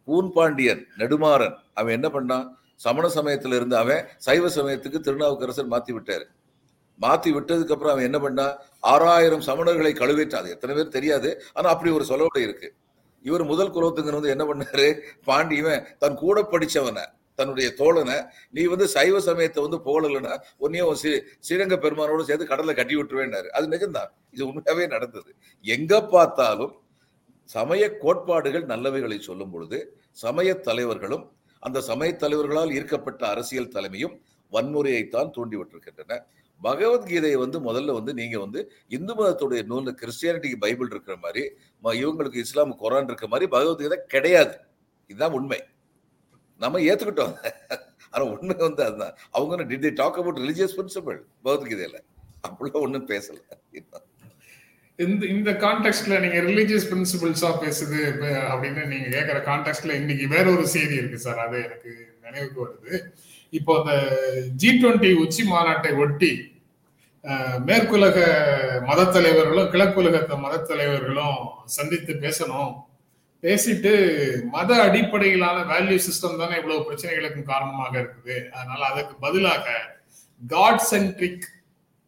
கூன் 0.07 0.29
பாண்டியன் 0.35 0.83
நெடுமாறன் 1.01 1.55
அவன் 1.79 1.95
என்ன 1.97 2.07
பண்ணான்? 2.15 2.45
சமண 2.85 3.05
சமயத்தில் 3.17 3.55
இருந்து 3.57 3.75
அவன் 3.83 4.01
சைவ 4.25 4.49
சமயத்துக்கு 4.57 4.99
திருநாவுக்கரசர் 5.05 5.71
மாற்றி 5.73 5.91
விட்டார். 5.95 6.25
மாத்தி 7.01 7.29
விட்டதுக்கு 7.33 7.71
அப்புறம் 7.71 7.93
அவன் 7.93 8.03
என்ன 8.03 8.19
பண்ணா 8.19 8.59
ஆறாயிரம் 8.79 9.41
சமணர்களை 9.41 9.91
கழுவேற்றான் 9.95 10.35
அது 10.35 10.49
எத்தனை 10.49 10.75
பேர் 10.75 10.87
தெரியாது 10.87 11.43
ஆனா 11.53 11.69
அப்படி 11.69 11.91
ஒரு 11.91 12.05
சொலோட 12.05 12.37
இருக்கு. 12.37 12.75
இவர் 13.25 13.43
முதல் 13.43 13.71
குலத்துங்கிற 13.71 14.13
வந்து 14.13 14.29
என்ன 14.29 14.43
பண்ணாரு 14.45 15.01
பாண்டியவன் 15.25 15.85
தன் 15.97 16.15
கூட 16.15 16.41
படிச்சவனை 16.41 17.05
தன்னுடைய 17.35 17.73
தோழனை 17.77 18.25
நீ 18.49 18.63
வந்து 18.63 18.87
சைவ 18.87 19.19
சமயத்தை 19.19 19.63
வந்து 19.63 19.77
போகலன்னா 19.77 20.33
உன்னையும் 20.57 20.93
சி 20.93 21.09
ஸ்ரீ- 21.09 21.21
ஸ்ரீரங்க 21.39 21.75
பெருமானோட 21.75 22.21
சேர்த்து 22.21 22.45
கடலை 22.45 22.75
கட்டி 22.75 22.95
விட்டுருவேன்னாரு. 22.95 23.47
அது 23.47 23.67
நிஜம்தான் 23.67 24.11
இது 24.31 24.47
உண்மையாவே 24.47 24.87
நடந்தது. 24.87 25.35
எங்க 25.65 26.03
பார்த்தாலும் 26.03 26.73
சமய 27.49 27.97
கோட்பாடுகள் 27.97 28.65
நல்லவைகளை 28.65 29.19
சொல்லும் 29.19 29.51
பொழுது 29.51 29.97
சமய 30.11 30.53
தலைவர்களும் 30.53 31.25
அந்த 31.59 31.81
சமய 31.81 32.13
தலைவர்களால் 32.13 32.71
ஈர்க்கப்பட்ட 32.71 33.27
அரசியல் 33.27 33.67
தலைமையும் 33.67 34.21
வன்முறையைத்தான் 34.51 35.31
தூண்டிவிட்டிருக்கின்றன. 35.35 36.19
பகவத்கீதையை 36.63 37.33
வந்து 37.33 37.59
முதல்ல 37.59 37.93
வந்து 37.93 38.13
நீங்க 38.13 38.39
வந்து 38.39 38.71
இந்து 38.87 39.15
மதத்துடைய 39.15 39.63
நூலில் 39.63 39.97
கிறிஸ்டியானிட்டிக்கு 40.01 40.55
பைபிள் 40.59 40.87
இருக்கிற 40.89 41.17
மாதிரி 41.17 41.51
ம- 41.83 42.05
இவங்களுக்கு 42.05 42.35
இஸ்லாம் 42.35 42.79
குரான் 42.79 43.03
இருக்கிற 43.03 43.27
மாதிரி 43.27 43.49
பகவத்கீதை 43.49 43.99
கிடையாது. 44.07 44.57
இதுதான் 45.07 45.31
உண்மை. 45.31 45.63
நம்ம 46.59 46.79
ஏத்துக்கிட்டோம். 46.79 47.51
ஆனா 48.09 48.25
உண்மை 48.25 48.55
வந்து 48.55 48.83
அதுதான். 48.83 49.17
அவங்க 49.31 49.63
did 49.63 49.93
talk 49.93 50.13
about 50.13 50.37
religious 50.37 50.77
principle 50.77 51.19
பகவத்கீதையில. 51.43 51.99
அப்படிலாம் 52.47 52.71
ஒண்ணும் 52.71 53.07
பேசல. 53.07 53.37
இந்த 54.97 55.25
இந்த 55.25 55.51
கான்டெக்ட்ல 55.51 56.19
நீங்க 56.19 56.37
ரிலீஜியஸ் 56.41 56.85
பிரின்சிபிள்ஸா 56.85 57.53
பேசுது 57.61 58.11
அப்படின்னு 58.31 58.85
நீங்க 58.85 59.17
கேட்குற 59.17 59.49
கான்டெக்ட்ல 59.49 59.93
இன்னைக்கு 59.93 60.27
வேற 60.27 60.51
ஒரு 60.51 60.67
செய்தி 60.67 60.95
இருக்கு 60.95 61.19
சார். 61.19 61.37
அது 61.37 61.63
எனக்கு 61.63 62.17
நினைவுக்கு 62.21 62.67
வருது. 62.67 62.99
இப்போ 63.57 63.71
அந்த 63.79 63.93
ஜி 64.61 64.69
டுவெண்ட்டி 64.81 65.09
உச்சி 65.23 65.43
மாநாட்டை 65.51 65.91
ஒட்டி 66.03 66.31
மேற்குலக 67.67 68.17
மத 68.87 69.05
தலைவர்களும் 69.13 69.69
கிழக்குலக 69.73 70.37
மத 70.43 70.55
தலைவர்களும் 70.69 71.39
சந்தித்து 71.75 72.13
பேசணும். 72.25 72.73
பேசிட்டு 73.43 73.93
மத 74.55 74.69
அடிப்படையிலான 74.83 75.57
வேல்யூ 75.71 75.97
சிஸ்டம் 76.05 76.39
தானே 76.41 76.55
இவ்வளவு 76.59 76.85
பிரச்சனைகளுக்கும் 76.87 77.49
காரணமாக 77.51 77.93
இருக்குது. 78.03 78.37
அதனால 78.55 78.81
அதுக்கு 78.91 79.15
பதிலாக 79.25 79.65
காட் 80.53 80.85
சென்ட்ரிக் 80.91 81.45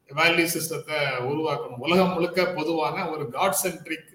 வேல்யூ 0.10 0.48
சிஸ்டத்தை 0.56 1.00
உருவாக்கணும். 1.30 1.82
உலகம் 1.86 2.14
முழுக்க 2.16 2.46
பொதுவான 2.60 3.06
ஒரு 3.14 3.26
காட் 3.38 3.60
சென்ட்ரிக் 3.64 4.12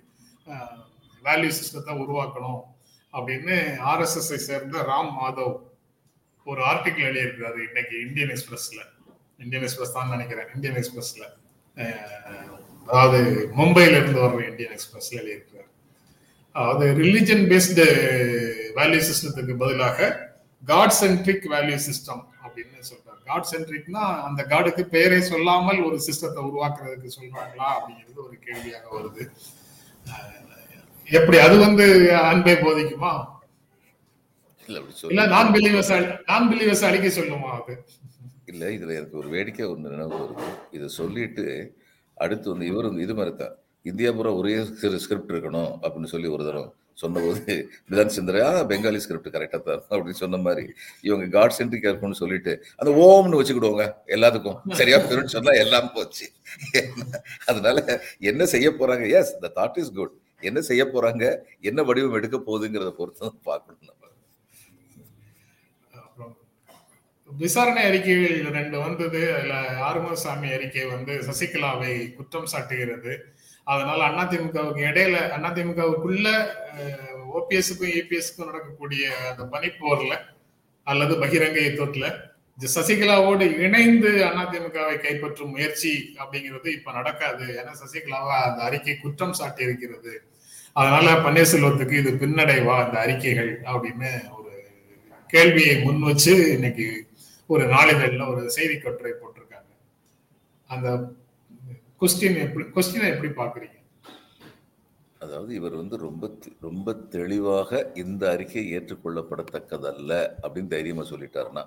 வேல்யூ 1.24 1.50
சிஸ்டத்தை 1.58 1.92
உருவாக்கணும் 2.04 2.60
அப்படின்னு 3.14 3.56
ஆர்எஸ்எஸ்ஐ 3.90 4.38
சேர்ந்த 4.48 4.84
ராம் 4.90 5.12
மாதவ் 5.20 5.54
ஒரு 6.50 6.60
ஆர்டிகிள் 6.70 7.06
எழுதியிருக்கிறாரு 7.08 7.60
இன்னைக்கு 7.68 7.94
இந்தியன் 8.06 8.32
எக்ஸ்பிரஸ்ல 8.34 8.80
இந்தியன் 9.44 9.64
எக்ஸ்பிரஸ் 9.66 9.94
தான் 9.96 10.12
நினைக்கிறேன். 10.14 10.48
இந்தியன் 10.54 10.78
எக்ஸ்பிரஸ்ல 10.80 11.24
அதாவது 12.86 13.18
மும்பையில 13.58 13.98
இருந்து 14.00 14.20
வர்ற 14.24 14.40
இந்தியன் 14.50 14.74
எக்ஸ்பிரஸ்ல 14.76 15.18
எழுதியிருக்கிறார். 15.20 15.70
அதாவது 16.54 16.86
ரிலிஜன் 17.02 17.44
பேஸ்டு 17.52 17.84
வேல்யூ 18.78 19.00
சிஸ்டத்துக்கு 19.08 19.54
பதிலாக 19.62 20.08
காட் 20.62 20.96
சென்ட்ரிக் 21.00 21.46
வேல்யூ 21.54 21.78
சிஸ்டம் 21.88 22.22
அப்படின்னு 22.44 22.88
சொல்றாரு. 22.90 23.20
காட் 23.30 23.48
சென்ட்ரிக்னா 23.52 24.04
அந்த 24.28 24.40
காடுக்கு 24.52 24.82
பெயரே 24.94 25.20
சொல்லாமல் 25.32 25.80
ஒரு 25.88 25.98
சிஸ்டத்தை 26.06 26.42
உருவாக்குறதுக்கு 26.48 27.16
சொல்றாங்களா 27.18 27.68
அப்படிங்கிறது 27.76 28.20
ஒரு 28.28 28.36
கேள்வியாக 28.46 28.86
வருது. 28.98 29.24
எப்படி 31.18 31.38
அது 31.46 31.56
வந்து 31.66 31.86
அன்பை 32.32 32.54
போதிக்குமா? 32.64 33.12
இல்ல 34.68 35.22
நான் 35.34 35.52
பிலீவர்ஸ் 35.54 35.92
நான் 36.30 36.48
பிலீவர்ஸ் 36.50 36.84
அடிக்க 36.88 37.08
சொல்லுமா 37.18 37.50
அது? 37.58 37.74
இல்ல 38.50 38.64
இதுல 38.76 38.94
எனக்கு 39.00 39.18
ஒரு 39.22 39.28
வேடிக்கை 39.34 39.64
ஒன்று 39.72 39.92
நினைவு 39.94 40.14
வருது. 40.22 40.44
இதை 40.76 40.86
சொல்லிட்டு 40.98 41.44
அடுத்து 42.16 42.46
வந்து 42.52 42.66
இவர் 42.70 42.88
வந்து 42.90 43.04
இது 43.06 43.14
மாதிரி 43.18 43.32
தான். 43.42 43.54
இந்தியா 43.86 44.10
பூரா 44.16 44.30
ஒரே 44.40 44.52
ஸ்கிரிப்ட் 45.04 45.32
இருக்கணும் 45.34 45.70
அப்படின்னு 45.82 46.10
சொல்லி 46.14 46.28
ஒரு 46.36 46.44
தரம் 46.48 46.70
சொன்னபோது 47.02 47.54
நிதான் 47.90 48.12
சந்திரா 48.16 48.48
பெங்காலி 48.70 48.98
ஸ்கிரிப்ட் 49.04 49.34
கரெக்டாக 49.36 49.60
தான் 49.68 49.82
அப்படின்னு 49.94 50.20
சொன்ன 50.22 50.40
மாதிரி 50.46 50.64
இவங்க 51.08 51.26
காட் 51.36 51.56
சென்ட்ரிக் 51.58 51.88
இருக்கும்னு 51.88 52.20
சொல்லிட்டு 52.22 52.52
அந்த 52.80 52.90
ஓம்னு 53.04 53.38
வச்சுக்கிடுவாங்க 53.40 53.84
எல்லாத்துக்கும். 54.16 54.58
சரியா 54.80 54.98
போயிடும் 55.04 55.34
சொன்னா 55.36 55.54
எல்லாம் 55.64 55.88
போச்சு. 55.96 56.26
அதனால 57.50 57.76
என்ன 58.30 58.46
செய்ய 58.54 58.70
போறாங்க? 58.80 59.06
Yes 59.20 59.32
the 59.44 59.52
thought 59.58 59.80
is 59.82 59.94
good 59.98 60.14
என்ன 60.42 60.60
செய்ய 60.70 60.84
போறாங்க? 60.94 61.24
என்ன 61.70 61.80
வடிவம் 61.88 62.18
எடுக்க 62.20 62.38
போகுதுங்கிறத 62.48 62.92
பொறுத்து 63.00 63.22
தான் 63.26 63.40
பார்க்கணும் 63.50 63.88
நம்ம 63.90 64.00
அப்புறம் 65.94 66.34
விசாரணை 67.38 67.82
அறிக்கைகள் 67.82 68.52
ரெண்டு 68.52 68.78
வந்தது. 68.78 69.34
அதுல 69.34 69.54
ஆறுமுகசாமி 69.88 70.48
அறிக்கை 70.54 70.84
வந்து 70.84 71.12
சசிகலாவை 71.28 72.14
குற்றம் 72.14 72.50
சாட்டுகிறது. 72.52 73.16
அதனால 73.64 74.08
அதிமுகவுக்கு 74.08 74.82
இடையில 74.90 75.16
அதிமுகவுக்குள்ள 75.36 76.28
ஓபிஎஸ்க்கும் 77.38 77.92
ஏபிஎஸ்க்கும் 77.98 78.44
நடக்கக்கூடிய 78.44 79.10
அந்த 79.30 79.42
பனிப்போர்ல 79.52 80.14
அல்லது 80.82 81.14
பகிரங்க 81.14 81.58
யுத்தத்துல 81.66 82.06
இந்த 82.58 82.66
சசிகலாவோடு 82.74 83.58
இணைந்து 83.58 84.10
அதிமுகவை 84.24 84.96
கைப்பற்றும் 85.04 85.54
முயற்சி 85.54 86.14
அப்படிங்கிறது 86.18 86.66
இப்ப 86.66 86.92
நடக்காது. 86.92 87.44
ஏன்னா 87.60 87.72
சசிகலாவை 87.82 88.36
அந்த 88.48 88.62
அறிக்கை 88.62 88.96
குற்றம் 88.96 89.32
சாட்டி 89.32 89.62
இருக்கிறது 89.62 90.22
அதனால 90.72 91.06
பன்னீர்செல்வத்துக்கு 91.12 91.92
இது 91.92 92.10
பின்னடைவா 92.10 92.86
இந்த 92.86 92.98
அறிக்கைகள் 93.00 93.60
அப்படின்னு 93.60 94.10
ஒரு 94.36 94.52
கேள்வியை 95.26 95.78
முன் 95.78 96.02
வச்சு 96.02 96.52
இன்னைக்கு 96.52 96.86
ஒரு 97.52 97.64
நாளிதழில் 97.68 98.28
ஒரு 98.28 98.50
செய்தி 98.50 98.76
கட்டுரை 98.78 99.12
போட்டிருக்காங்க. 99.12 99.70
அந்த 100.68 100.88
கொஸ்டின் 102.00 102.38
எப்படி 102.38 102.64
கொஸ்டினை 102.70 103.06
எப்படி 103.08 103.30
பாக்குறீங்க 103.34 103.78
அதாவது 105.20 105.54
இவர் 105.54 105.74
வந்து 105.76 105.96
ரொம்ப 105.98 106.26
தெ- 106.38 106.54
ரொம்ப 106.60 106.88
தெளிவாக 107.10 107.70
இந்த 107.94 108.30
அறிக்கை 108.30 108.64
ஏற்றுக்கொள்ளப்படத்தக்கதல்ல 108.72 110.12
அப்படின்னு 110.42 110.68
தைரியமா 110.68 111.04
சொல்லிட்டாருன்னா 111.10 111.62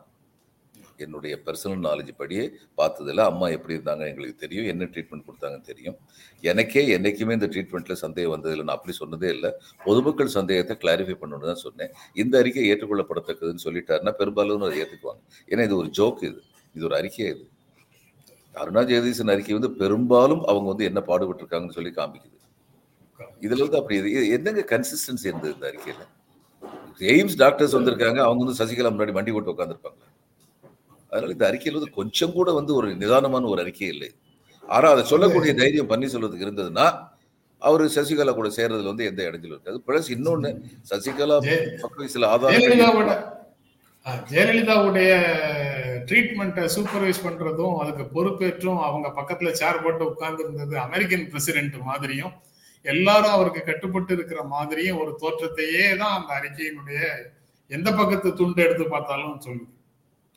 என்னுடைய 0.97 1.41
பர்சனல் 1.45 1.81
நாலேஜ் 1.87 2.11
படியே 2.17 2.51
பார்த்ததில்ல. 2.77 3.23
அம்மா 3.31 3.49
எப்படி 3.49 3.75
இருந்தாங்க 3.77 4.07
எங்களுக்கு 4.07 4.35
தெரியும். 4.35 4.65
என்ன 4.65 4.85
ட்ரீட்மெண்ட் 4.85 5.25
கொடுத்தாங்கன்னு 5.27 5.69
தெரியும். 5.71 5.97
எனக்கே 6.43 6.97
என்னைக்குமே 6.97 7.31
இந்த 7.31 7.47
ட்ரீட்மெண்ட்ல 7.47 7.91
சந்தேகம் 7.91 8.33
வந்ததில்லை. 8.35 8.63
நான் 8.63 8.77
அப்படி 8.77 8.95
சொன்னதே 8.99 9.29
இல்லை. 9.35 9.51
பொதுமக்கள் 9.85 10.27
சந்தேகத்தை 10.27 10.77
கிளாரிஃபை 10.83 11.17
பண்ணணும்னு 11.21 11.45
தான் 11.45 11.63
சொன்னேன். 11.65 11.91
இந்த 12.13 12.37
அறிக்கை 12.37 12.65
ஏற்றுக்கொள்ளப்படத்தக்கதுன்னு 12.71 13.65
சொல்லிட்டாருன்னா 13.67 14.11
பெரும்பாலும் 14.11 14.61
அதை 14.61 14.77
ஏற்றுக்குவாங்க 14.83 15.21
ஏன்னா 15.51 15.63
இது 15.63 15.77
ஒரு 15.77 15.87
ஜோக் 15.87 16.23
இது. 16.23 16.41
இது 16.75 16.85
ஒரு 16.85 16.95
அறிக்கை 16.95 17.25
இது. 17.25 17.45
அருணா 18.55 18.81
ஜெகதீசன் 18.89 19.31
அறிக்கை 19.33 19.53
வந்து 19.53 19.71
பெரும்பாலும் 19.71 20.43
அவங்க 20.51 20.67
வந்து 20.73 20.85
என்ன 20.85 20.99
பாடுபட்டிருக்காங்கன்னு 21.07 21.77
சொல்லி 21.77 21.89
காமிக்குது. 21.89 22.37
இதுல 23.41 23.59
வந்து 23.59 23.77
அப்படி 23.77 23.95
இது. 24.01 24.29
என்னங்க 24.29 24.61
கன்சிஸ்டன்சி 24.73 25.27
இருந்தது 25.31 25.53
இந்த 25.53 25.71
அறிக்கையில? 25.71 26.03
எய்ம்ஸ் 26.99 27.37
டாக்டர்ஸ் 27.43 27.75
வந்திருக்காங்க. 27.77 28.19
அவங்க 28.27 28.41
வந்து 28.43 28.59
சசிகலா 28.61 28.91
முன்னாடி 28.93 29.11
வண்டி 29.11 29.31
போட்டு 29.31 29.53
உட்காந்துருப்பாங்க 29.53 30.01
அதனால 31.15 31.33
இந்த 31.33 31.45
அறிக்கையில் 31.49 31.77
வந்து 31.77 31.97
கொஞ்சம் 31.97 32.33
கூட 32.33 32.49
வந்து 32.57 32.71
ஒரு 32.75 32.89
நிதானமான 33.01 33.49
ஒரு 33.51 33.61
அறிக்கை 33.63 33.89
இல்லை. 33.89 34.09
ஆனா 34.63 34.87
அதை 34.89 35.03
சொல்லக்கூடிய 35.09 35.51
தைரியம் 35.59 35.91
பன்னீர்செல்வத்துக்கு 35.91 36.47
இருந்ததுன்னா 36.47 36.87
அவர் 37.61 37.83
சசிகலா 37.93 38.33
கூட 38.33 38.49
சேர்றதுல 38.55 38.91
வந்து 38.91 39.07
எந்த 39.09 39.21
இடைஞ்சலும் 39.27 39.55
இருக்காது. 39.55 39.77
பிளஸ் 39.87 40.09
இன்னொன்னு 40.15 40.49
சசிகலா 40.89 41.37
சில 42.15 42.25
அஹ், 44.05 44.19
ஜெயலலிதாவுடைய 44.31 45.11
ட்ரீட்மெண்ட்டை 46.09 46.65
சூப்பர்வைஸ் 46.73 47.23
பண்றதும் 47.23 47.77
அதுக்கு 47.81 48.03
பொறுப்பேற்றும் 48.11 48.81
அவங்க 48.87 49.07
பக்கத்துல 49.15 49.51
சேர் 49.59 49.81
போட்டு 49.83 50.03
உட்கார்ந்து 50.09 50.43
இருந்தது 50.43 50.75
அமெரிக்கன் 50.83 51.25
பிரசிடென்ட் 51.31 51.77
மாதிரியும் 51.87 52.33
எல்லாரும் 52.85 53.35
அவருக்கு 53.35 53.61
கட்டுப்பட்டு 53.63 54.13
இருக்கிற 54.13 54.41
மாதிரியும் 54.51 54.99
ஒரு 55.01 55.11
தோற்றத்தையே 55.21 55.85
தான் 56.01 56.15
அந்த 56.17 56.31
அறிக்கையினுடைய 56.37 56.99
எந்த 57.71 57.89
பக்கத்து 57.95 58.29
துண்டு 58.39 58.61
எடுத்து 58.63 58.85
பார்த்தாலும் 58.89 59.39
சொல்லுது. 59.45 59.71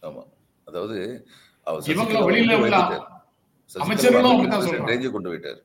ஆமா. 0.02 0.22
அதாவது 0.68 0.96
அவர். 1.66 1.82
ரேஞ்சு 4.90 5.08
கொண்டு 5.10 5.30
போயிட்டார். 5.30 5.60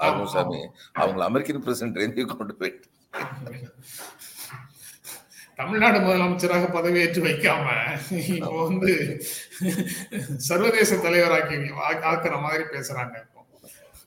ஆமா, 0.00 0.06
ஆறுமுகசாமி 0.06 0.60
அவங்கள 0.96 1.22
அமெரிக்கன் 1.26 1.64
பிரசிடென்ட் 1.64 2.00
ரேஞ்சு 2.00 2.24
கொண்டு 2.32 2.54
போயிட்டு 2.54 2.88
தமிழ்நாடு 5.58 5.98
முதலமைச்சராக 6.00 6.68
பதவியேற்று 6.72 7.20
வைக்காம 7.24 7.66
இப்போ 8.30 8.48
வந்து 8.62 8.92
சர்வதேச 10.46 10.96
தலைவராக்கி 10.98 11.56
ஆக்குற 12.10 12.34
மாதிரி 12.40 12.64
பேசுறாங்க 12.72 13.14
இப்போ. 13.22 13.40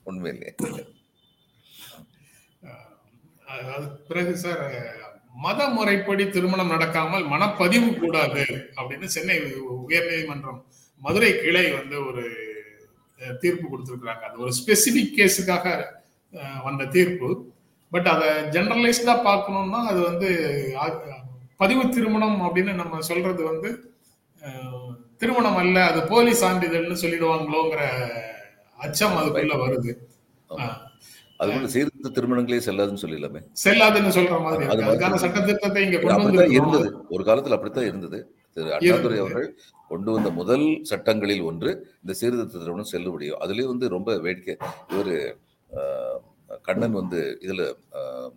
உண்மையிலே. 0.06 0.50
பிறகு 4.08 4.32
சார் 4.36 4.62
மத 5.44 5.60
முறைப்படி 5.76 6.24
திருமணம் 6.34 6.72
நடக்காமல் 6.74 7.24
மனப்பதிவு 7.32 7.90
கூடாது 8.02 8.44
அப்படின்னு 8.78 9.08
சென்னை 9.14 9.36
உயர்நீதிமன்றம் 9.88 10.60
மதுரை 11.02 11.32
கிளை 11.42 11.66
வந்து 11.78 11.96
ஒரு 12.08 12.24
தீர்ப்பு 13.42 13.66
கொடுத்திருக்கிறாங்க. 13.66 14.22
அது 14.28 14.42
ஒரு 14.44 14.52
ஸ்பெசிபிக் 14.58 15.14
கேஸுக்காக 15.18 15.66
வந்த 16.66 16.88
தீர்ப்பு. 16.96 17.28
பட் 17.92 18.08
அதை 18.14 18.28
ஜெனரலைஸ்டா 18.54 19.14
பார்க்கணும்னா 19.28 19.80
அது 19.90 20.00
வந்து 20.08 20.30
பதிவு 21.62 21.84
திருமணம் 21.94 22.40
அப்படின்னு 22.46 22.72
நம்ம 22.80 23.00
சொல்றது 23.10 23.42
வந்து 23.50 23.70
திருமணம் 25.20 25.60
அல்ல 25.62 25.78
அது 25.90 26.00
போலி 26.10 26.32
சான்றிதழ்னு 26.42 27.00
சொல்லிடுவாங்களோங்கிற 27.02 27.82
அச்சம் 28.78 29.16
அதுக்குள்ள 29.20 29.54
வருது. 29.62 29.92
அது 31.40 31.50
போல 31.54 31.68
சீர்திருத்த 31.74 32.10
திருமணங்களே 32.16 32.60
செல்லாதுன்னு 32.66 33.02
சொல்லிடலாமே. 33.02 33.40
செல்லாதுன்னு 33.64 34.12
சொல்ற 34.16 34.36
மாதிரி 34.46 34.64
அதுக்கான 34.72 35.10
மாதிரி 35.12 35.22
சட்ட 35.24 35.40
திட்டத்தை 35.48 35.82
இங்க 35.86 35.96
அப்படித்தான் 35.98 36.54
இருந்தது. 36.58 36.88
ஒரு 37.14 37.22
காலத்துல 37.28 37.56
அப்படித்தான் 37.58 37.88
இருந்தது. 37.90 38.18
திரு 38.56 38.70
அண்ணாதுரை 38.76 39.18
அவர்கள் 39.24 39.48
கொண்டு 39.90 40.10
வந்த 40.16 40.30
முதல் 40.40 40.66
சட்டங்களில் 40.90 41.44
ஒன்று 41.50 41.70
இந்த 42.02 42.14
சீர்திருத்த 42.20 42.62
திருமணம் 42.64 42.90
செல்லுபடியும் 42.94 43.40
அதுலேயும் 43.44 43.72
வந்து 43.74 43.88
ரொம்ப 43.96 44.16
வேடிக்கை. 44.26 44.56
இவர் 44.94 45.12
கண்ணன் 46.68 46.96
வந்து 47.00 47.20
இதில் 47.44 47.64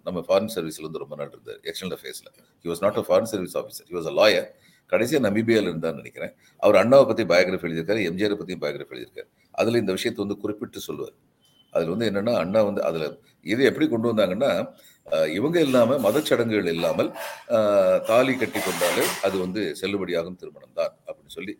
நம்ம 0.06 0.20
ஃபாரின் 0.28 0.54
சர்வீஸில் 0.56 0.88
வந்து 0.88 1.02
ரொம்ப 1.04 1.16
நாள் 1.20 1.32
இருந்தார் 1.34 1.60
external 1.70 1.96
அஃபேர்ஸில் 1.98 2.32
he 2.64 2.70
was 2.72 2.84
not 2.86 3.00
a 3.02 3.06
foreign 3.08 3.32
service 3.34 3.56
officer 3.62 3.88
he 3.90 3.96
was 3.98 4.10
a 4.12 4.16
lawyer 4.20 4.48
கடைசியாக 4.92 5.24
நமீபியாவில் 5.28 5.70
இருந்தான்னு 5.72 6.02
நினைக்கிறேன். 6.02 6.34
அவர் 6.64 6.78
அண்ணாவை 6.82 7.06
பற்றி 7.10 7.24
பயோகிராஃபி 7.32 7.68
எழுதியிருக்காரு 7.68 8.02
எம்ஜிஆரை 8.10 8.38
பற்றியும் 8.40 8.64
பயோகிராஃபி 8.64 8.96
எழுதியிருக்காரு. 8.96 9.30
அதில் 9.62 9.82
இந்த 9.84 9.92
விஷயத்தை 9.98 10.22
வந்து 10.26 10.38
குறிப்பிட்டு 10.44 10.80
சொல்லுவார். 10.88 11.16
அதில் 11.73 11.93
வந்து 11.93 12.07
என்னென்னா 12.10 12.34
அண்ணா 12.43 12.62
வந்து 12.69 12.81
அதில் 12.89 13.07
இது 13.45 13.62
எப்படி 13.69 13.86
கொண்டு 13.88 14.12
வந்தாங்கன்னா 14.12 14.51
இவங்க 15.38 15.57
இல்லாமல் 15.60 16.01
மதச்சடங்குகள் 16.05 16.73
இல்லாமல் 16.75 17.10
தாலி 18.10 18.34
கட்டி 18.36 18.60
கொண்டாலே 18.60 19.05
அது 19.27 19.36
வந்து 19.45 19.62
செல்லுபடியாகும் 19.81 20.39
திருமணம் 20.41 20.77
தான் 20.79 20.93
அப்படின்னு 21.07 21.36
சொல்லி 21.38 21.53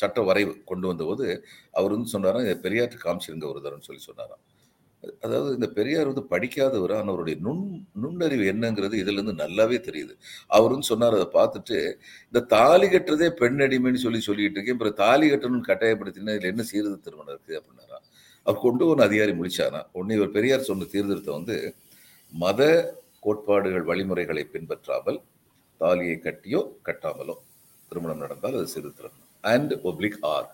சட்ட 0.00 0.20
வரைவு 0.28 0.52
கொண்டு 0.64 0.86
வந்தபோது 0.90 1.26
அவர் 1.74 1.94
வந்து 1.96 2.12
சொன்னாராம் 2.14 2.46
"இதை 2.46 2.56
காமிச்சிருங்க 3.04 3.46
ஒரு 3.52 3.60
தரம்னு 3.66 3.88
சொல்லி 3.88 4.02
சொன்னாராம். 4.08 4.42
அதாவது 5.24 5.50
இந்த 5.58 5.68
பெரியார் 5.76 6.10
வந்து 6.10 6.24
படிக்காதவர் 6.32 6.92
ஆனால் 6.96 7.12
அவருடைய 7.12 7.36
நுண் 7.46 7.62
நுண்ணறிவு 8.02 8.44
என்னங்கிறது 8.52 8.96
இதுலேருந்து 9.02 9.34
நல்லாவே 9.42 9.78
தெரியுது. 9.88 10.14
அவருன்னு 10.56 10.88
சொன்னார் 10.90 11.16
அதை 11.18 11.28
பார்த்துட்டு 11.36 11.78
இந்த 12.30 12.40
தாலி 12.54 12.86
கட்டுறதே 12.88 13.28
பெண் 13.42 13.60
அடிமைன்னு 13.66 14.04
சொல்லி 14.06 14.20
சொல்லிட்டு 14.28 14.58
இருக்கேன் 14.58 14.78
அப்புறம் 14.78 14.98
தாலி 15.04 15.26
கட்டணும்னு 15.32 15.70
கட்டாயப்படுத்தினா 15.70 16.34
இதில் 16.36 16.52
என்ன 16.52 16.66
சீர்திருத்த 16.70 17.06
திருமணம் 17.08 17.34
இருக்குது 17.34 17.58
அப்படின்னா 17.60 17.87
அவர் 18.48 18.62
கொண்டு 18.66 18.84
ஒன்று 18.90 19.06
அதிகாரி 19.08 19.32
முடிச்சானா 19.38 19.80
ஒன்று 19.98 20.16
இவர் 20.18 20.34
பெரியார் 20.36 20.68
சொன்ன 20.68 20.86
சீர்திருத்தம் 20.92 21.38
வந்து 21.38 21.56
மத 22.32 22.60
கோட்பாடுகள் 23.24 23.84
வழிமுறைகளை 23.90 24.42
பின்பற்றாமல் 24.54 25.18
தாலியை 25.80 26.16
கட்டியோ 26.26 26.60
கட்டாமலோ 26.86 27.34
திருமணம் 27.90 28.22
நடந்தால் 28.24 28.56
அது 28.60 28.70
சீர்திருத்தம். 28.74 29.26
அண்ட் 29.44 29.72
பப்ளிக் 29.84 30.18
ஆர் 30.34 30.48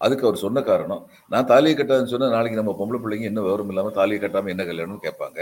அதுக்கு 0.00 0.26
அவர் 0.26 0.42
சொன்ன 0.44 0.58
காரணம் 0.70 1.02
நான் 1.32 1.48
தாலியை 1.52 1.74
கட்டாதுன்னு 1.78 2.12
சொன்னால் 2.12 2.34
நாளைக்கு 2.36 2.60
நம்ம 2.60 2.74
பொம்பளை 2.78 2.98
பிள்ளைங்க 3.02 3.26
என்ன 3.30 3.40
விவரம் 3.46 3.70
இல்லாமல் 3.72 3.96
தாலியை 3.98 4.20
கட்டாமல் 4.20 4.52
என்ன 4.54 4.64
கல்யாணம்னு 4.70 5.04
கேட்பாங்க. 5.06 5.40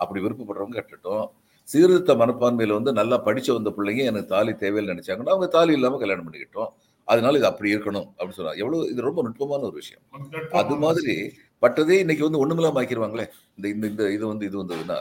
அப்படி 0.00 0.20
விருப்பப்படுறவங்க 0.24 0.76
கட்டட்டும். 0.78 1.26
சீர்திருத்த 1.68 2.14
மனப்பான்மையில் 2.22 2.76
வந்து 2.78 2.92
நல்லா 3.00 3.16
படித்த 3.26 3.54
வந்த 3.58 3.70
பிள்ளைங்க 3.76 4.02
எனக்கு 4.10 4.32
தாலி 4.34 4.52
தேவையில்லை 4.64 4.90
நினச்சாங்கன்னா 4.94 5.34
அவங்க 5.34 5.48
தாலி 5.56 5.72
இல்லாமல் 5.78 6.02
கல்யாணம் 6.02 6.26
பண்ணிக்கிட்டோம். 6.26 6.70
அதனால 7.08 7.38
இது 7.40 7.48
அப்படி 7.50 7.72
இருக்கணும் 7.74 8.06
அப்படின்னு 8.16 8.38
சொன்னாங்க 8.38 8.62
எவ்வளவு 8.62 8.88
இது 8.92 9.06
ரொம்ப 9.08 9.22
நுட்பமான 9.26 9.66
ஒரு 9.70 9.76
விஷயம். 9.82 10.02
அது 10.60 10.76
மாதிரி 10.84 11.14
பட்டதே 11.62 11.96
இன்னைக்கு 12.04 12.26
வந்து 12.26 12.42
ஒண்ணுமில்லாம 12.44 12.80
ஆக்கிடுவாங்களே 12.82 13.26
இந்த 13.56 13.66
இந்த 13.74 13.86
இந்த 13.92 14.04
இது 14.16 14.24
வந்து 14.32 14.46
இது 14.50 14.58
வந்ததுன்னா? 14.62 14.98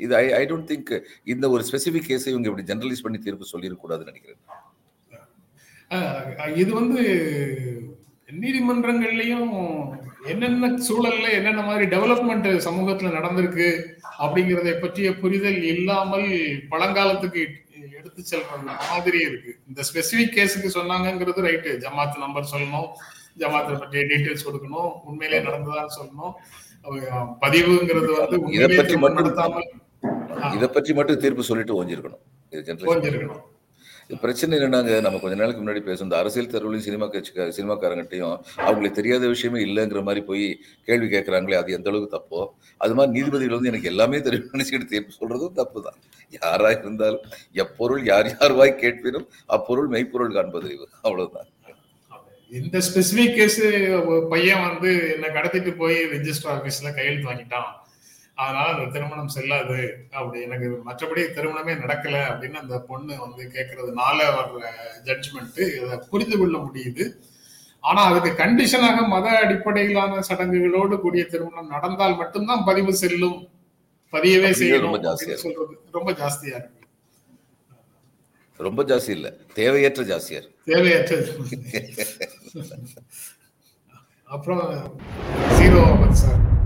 இது 0.00 0.12
ஐ 0.22 0.26
ஐ 0.40 0.42
டோன்ட் 0.50 0.68
திங்க் 0.72 0.92
இந்த 1.32 1.44
ஒரு 1.54 1.62
ஸ்பெசிபிக் 1.68 2.08
கேஸை 2.10 2.30
இவங்க 2.32 2.48
இப்படி 2.50 2.66
ஜெனரலைஸ் 2.70 3.04
பண்ணி 3.06 3.18
தீர்ப்பு 3.26 3.52
சொல்லிடக்கூடாதுன்னு 3.52 4.12
நினைக்கிறேன். 4.12 4.40
இது 6.62 6.70
வந்து 6.80 7.02
நீதிமன்றங்கள்லயும் 8.42 9.52
என்னென்ன 10.32 10.68
சூழல்ல 10.86 11.26
என்னென்ன 11.36 11.60
மாதிரி 11.68 11.84
டெவலப்மெண்ட் 11.94 12.48
சமூகத்துல 12.66 13.12
நடந்திருக்கு 13.18 13.68
அப்படிங்கறதை 14.24 14.74
பற்றிய 14.82 15.08
புரிதல் 15.22 15.60
இல்லாமல் 15.72 16.28
பழங்காலத்துக்கு 16.72 17.42
எடுத்து 17.98 18.22
செல்றது 18.30 18.64
மாதிரி 18.90 19.18
இருக்கு. 19.28 19.52
இந்த 19.68 19.80
ஸ்பெசிபிக் 19.88 20.36
கேஸுக்கு 20.38 20.68
சொன்னாங்கங்கிறது 20.78 21.44
ரைட்டு 21.48 21.70
ஜமாத் 21.86 22.22
நம்பர் 22.24 22.52
சொல்லணும். 22.52 22.88
ஜமாத்தை 23.42 23.74
பற்றிய 23.78 24.04
டீட்டெயில்ஸ் 24.10 24.46
கொடுக்கணும். 24.46 24.90
உண்மையிலே 25.08 25.40
நடந்ததான்னு 25.48 25.96
சொல்லணும். 25.98 26.34
பதிவுங்கிறது 27.44 28.10
வந்து 28.18 28.38
இதை 28.56 28.76
பற்றி 28.76 28.96
மட்டும் 29.04 29.62
இதை 30.56 30.68
பற்றி 30.68 30.92
மட்டும் 30.98 31.20
தீர்ப்பு 31.22 31.42
சொல்லிட்டு 31.50 31.76
ஓஞ்சிருக்கணும். 31.78 32.22
இது 32.50 32.62
பிரச்சனை 34.10 34.58
என்னன்னாங்க 34.58 35.00
நம்ம 35.00 35.18
கொஞ்ச 35.18 35.36
நாளைக்கு 35.36 35.62
முன்னாடி 35.62 35.80
பேசும் 35.80 36.06
இந்த 36.06 36.16
அரசியல் 36.16 36.50
தெருவிலையும் 36.52 36.78
சினிமா 36.78 37.06
கட்சிக்கா 37.06 37.44
சினிமாக்காரங்கிட்டையும் 37.56 38.36
அவங்களுக்கு 38.56 38.96
தெரியாத 38.96 39.26
விஷயமே 39.26 39.58
இல்லைங்கிற 39.60 40.02
மாதிரி 40.02 40.24
போய் 40.24 40.60
கேள்வி 40.84 41.06
கேட்குறாங்களே 41.06 41.52
அது 41.52 41.72
எந்த 41.72 41.90
அளவுக்கு 41.90 42.16
தப்போ? 42.16 42.40
அது 42.76 42.94
மாதிரி 42.94 43.12
நீதிபதிகள் 43.12 43.56
வந்து 43.56 43.68
எனக்கு 43.68 43.88
எல்லாமே 43.88 44.20
தெரியும். 44.20 44.48
நினைச்சுக்கிட்டு 44.54 44.84
தீர்ப்பு 44.84 45.18
சொல்றதும் 45.20 45.52
தப்பு 45.52 45.82
தான் 45.82 45.98
யாரா 46.32 46.70
இருந்தாலும் 46.70 47.24
எப்பொருள் 47.52 48.04
யார் 48.04 48.26
யார் 48.26 48.52
வாய் 48.52 48.74
கேட்பினும் 48.76 49.28
அப்பொருள் 49.46 49.88
மெய்ப்பொருள் 49.88 50.34
காண்பதறிவு. 50.34 50.86
அவ்வளவுதான். 51.02 51.48
இந்த 52.52 52.78
ஸ்பெசிபிக் 52.78 53.34
கேஸ் 53.34 53.60
பையன் 54.28 54.62
வந்து 54.68 54.90
என்னை 55.14 55.28
கடத்திட்டு 55.28 55.76
போய் 55.76 55.94
ரெஜிஸ்டர் 55.94 56.52
ஆஃபீஸ்ல 56.54 56.94
கையெழுத்து 56.94 57.30
வாங்கிட்டான். 57.30 57.68
அதனால 58.38 58.68
அந்த 58.68 58.90
திருமணம் 58.90 59.28
செல்லாது. 59.28 60.06
அப்படி 60.10 60.42
எனக்கு 60.42 60.82
மற்றபடி 60.86 61.18
திருமணமே 61.18 61.74
நடக்கல. 61.74 62.16
அப்படின்னு 62.30 62.52
அந்த 62.52 62.78
பொண்ணு 62.78 63.18
வந்து 63.18 63.50
கேட்கறதுனால 63.54 64.18
வர்ற 64.18 64.64
ஜட்ஜ்மெண்ட் 65.04 65.84
இதை 65.84 65.98
புரிந்து 66.10 66.38
கொள்ள 66.38 66.58
முடியுது. 66.58 67.12
ஆனா 67.80 68.02
அதுக்கு 68.02 68.44
கண்டிஷனாக 68.44 69.06
மத 69.06 69.38
அடிப்படையிலான 69.38 70.20
சடங்குகளோடு 70.20 71.00
கூடிய 71.00 71.26
திருமணம் 71.26 71.66
நடந்தால் 71.66 72.16
மட்டும்தான் 72.16 72.64
பதிவு 72.64 72.94
செல்லும். 72.94 73.48
பதியவே 74.12 74.50
செய்யணும் 74.50 75.14
சொல்றது. 75.14 75.80
ரொம்ப 75.92 76.12
ஜாஸ்தியா 76.12 76.46
இருக்கு. 76.46 76.80
ரொம்ப 78.56 78.82
ஜாஸ்தி 78.82 79.10
இல்ல. 79.10 79.34
தேவையற்ற 79.54 80.02
ஜாஸ்தியா 80.02 80.30
இருக்கு. 80.30 80.56
தேவையற்றது 80.66 81.46
அப்புறம் 84.24 85.00
ஜீரோ 85.48 86.10
சார். 86.10 86.57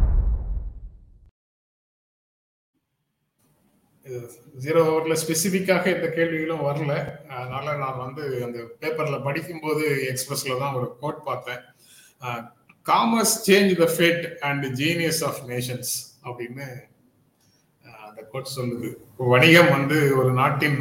ஜீரோ 4.62 4.80
ஓவரில் 4.92 5.20
ஸ்பெசிஃபிக்காக 5.22 5.84
இந்த 5.96 6.08
கேள்விகளும் 6.16 6.64
வரல. 6.68 6.92
அதனால 7.36 7.76
நான் 7.82 8.00
வந்து 8.04 8.22
அந்த 8.46 8.58
பேப்பரில் 8.80 9.24
படிக்கும்போது 9.26 9.84
எக்ஸ்பிரஸில் 10.10 10.62
தான் 10.62 10.76
ஒரு 10.78 10.88
கோட் 11.02 11.20
பார்த்தேன். 11.24 11.62
Commerce 12.86 13.34
change 13.46 13.72
the 13.82 13.86
fate 13.96 14.24
and 14.48 14.64
genius 14.80 15.22
of 15.28 15.40
nations 15.50 15.92
அப்படின்னு 16.28 16.66
அந்த 18.06 18.20
கோட் 18.32 18.54
சொல்லுது. 18.56 18.90
வணிகம் 19.32 19.72
வந்து 19.76 19.98
ஒரு 20.20 20.32
நாட்டின் 20.40 20.80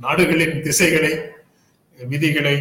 நாடுகளின் 0.00 0.62
திசைகளை 0.62 1.12
விதிகளை 1.98 2.56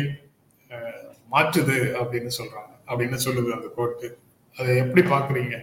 மாற்றுது 1.34 1.78
அப்படின்னு 2.02 2.32
சொல்றாங்க. 2.40 2.74
அப்படின்னு 2.90 3.18
சொல்லுது 3.26 3.50
அந்த 3.58 3.70
கோட்டு 3.78 4.08
அதை 4.58 4.74
எப்படி 4.84 5.02
பாக்குறீங்க 5.14 5.56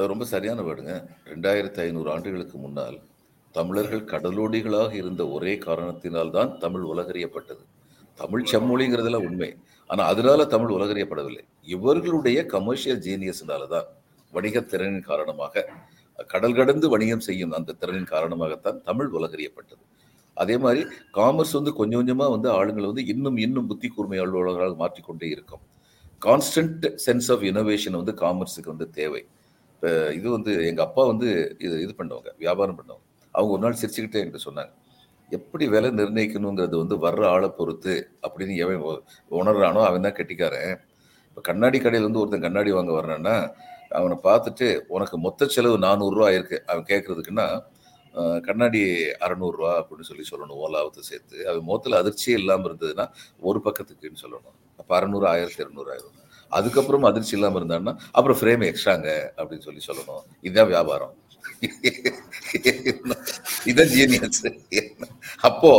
அது 0.00 0.10
ரொம்ப 0.12 0.26
சரியான 0.34 0.60
வேடுங்க 0.66 0.92
ரெண்டாயிரத்தி 1.30 1.80
ஐநூறு 1.84 2.08
ஆண்டுகளுக்கு 2.12 2.56
முன்னால் 2.58 2.96
தமிழர்கள் 3.54 4.04
கடலோடிகளாக 4.12 4.92
இருந்த 5.00 5.22
ஒரே 5.36 5.52
காரணத்தினால் 5.64 6.30
தான் 6.36 6.50
தமிழ் 6.58 6.84
உலகறியப்பட்டது. 6.92 7.62
தமிழ் 8.18 8.44
செம்மொழிங்கிறதுல 8.52 9.18
உண்மை. 9.26 9.48
ஆனால் 9.90 10.08
அதனால 10.12 10.40
தமிழ் 10.54 10.72
உலகறியப்படவில்லை. 10.76 11.42
இவர்களுடைய 11.74 12.38
கமர்ஷியல் 12.54 13.00
ஜீனியஸ்னால 13.06 13.66
தான் 13.74 13.88
வணிகத்திறனின் 14.32 15.04
காரணமாக 15.10 15.64
கடல் 16.32 16.56
கடந்து 16.58 16.86
வணிகம் 16.94 17.24
செய்யும் 17.28 17.52
அந்த 17.58 17.76
திறனின் 17.80 18.08
காரணமாகத்தான் 18.14 18.78
தமிழ் 18.88 19.10
உலகறியப்பட்டது. 19.18 19.82
அதே 20.36 20.56
மாதிரி 20.64 20.82
காமர்ஸ் 21.18 21.54
வந்து 21.58 21.72
கொஞ்சம் 21.80 22.00
கொஞ்சமாக 22.00 22.30
வந்து 22.36 22.48
ஆளுங்களை 22.58 22.86
வந்து 22.92 23.04
இன்னும் 23.14 23.38
இன்னும் 23.46 23.68
புத்தி 23.72 23.90
கூர்மையுள்ளவர்களாக 23.96 24.76
மாற்றிக்கொண்டே 24.82 25.28
இருக்கும். 25.34 25.62
கான்ஸ்டன்ட் 26.26 26.86
சென்ஸ் 27.06 27.30
ஆஃப் 27.34 27.44
இனோவேஷன் 27.50 27.98
வந்து 28.00 28.14
காமர்ஸுக்கு 28.24 28.72
வந்து 28.74 28.88
தேவை. 29.00 29.22
இப்போ 29.80 29.90
இது 30.16 30.28
வந்து 30.34 30.52
எங்கள் 30.70 30.84
அப்பா 30.86 31.02
வந்து 31.10 31.28
இது 31.66 31.74
இது 31.84 31.92
பண்ணுவாங்க 31.98 32.30
வியாபாரம் 32.42 32.78
பண்ணுவாங்க. 32.80 33.04
அவங்க 33.34 33.50
ஒரு 33.54 33.62
நாள் 33.62 33.78
சிரிச்சுக்கிட்டே 33.82 34.20
என்கிட்ட 34.22 34.40
சொன்னாங்க. 34.46 34.72
எப்படி 35.36 35.64
விலை 35.74 35.90
நிர்ணயிக்கணுங்கிறது 36.00 36.76
வந்து 36.82 36.96
வர்ற 37.04 37.22
ஆளை 37.34 37.48
பொறுத்து 37.58 37.94
அப்படின்னு 38.26 38.54
எவன் 38.64 38.84
உணர்றானோ 39.40 39.80
அவன் 39.88 40.04
தான் 40.06 40.16
கெட்டிக்காரன். 40.18 40.74
இப்போ 41.28 41.42
கண்ணாடி 41.48 41.80
கடையில் 41.84 42.06
வந்து 42.08 42.22
ஒருத்தன் 42.22 42.44
கண்ணாடி 42.46 42.70
வாங்க 42.78 42.92
வர்றான்னா 42.98 43.34
அவனை 44.00 44.18
பார்த்துட்டு 44.28 44.68
உனக்கு 44.94 45.16
மொத்த 45.26 45.48
செலவு 45.56 45.78
நானூறுரூவா 45.86 46.30
இருக்கு. 46.38 46.58
அவன் 46.70 46.86
கேட்குறதுக்குன்னா 46.92 47.48
கண்ணாடி 48.48 48.82
அறநூறுரூவா 49.24 49.74
அப்படின்னு 49.80 50.08
சொல்லி 50.10 50.26
சொல்லணும் 50.32 50.62
ஓலாவத்தை 50.66 51.04
சேர்த்து. 51.10 51.36
அவன் 51.50 51.68
மொத்தத்தில் 51.72 52.00
அதிர்ச்சியே 52.02 52.38
இல்லாமல் 52.42 52.68
இருந்ததுன்னா 52.70 53.06
ஒரு 53.50 53.60
பக்கத்துக்குன்னு 53.68 54.24
சொல்லணும். 54.24 54.56
அப்போ 54.82 54.94
அறநூறு 55.00 55.28
ஆயிரத்தி 55.34 55.62
இரநூறு 55.64 55.90
ஆயிரம். 55.94 56.19
அதுக்கப்புறம் 56.58 57.08
அதிர்ச்சி 57.10 57.34
இல்லாமல் 57.38 57.60
இருந்தாங்கன்னா 57.60 57.94
அப்புறம் 58.16 58.38
ஃப்ரேம் 58.40 58.64
எக்ஸ்ட்ராங்க 58.70 59.08
அப்படின்னு 59.38 59.66
சொல்லி 59.68 59.82
சொல்லணும். 59.88 60.22
இதுதான் 60.46 60.70
வியாபாரம். 60.72 61.14
இதான் 63.70 63.90
ஜீனியஸ் 63.94 64.42
அப்போ 65.48 65.70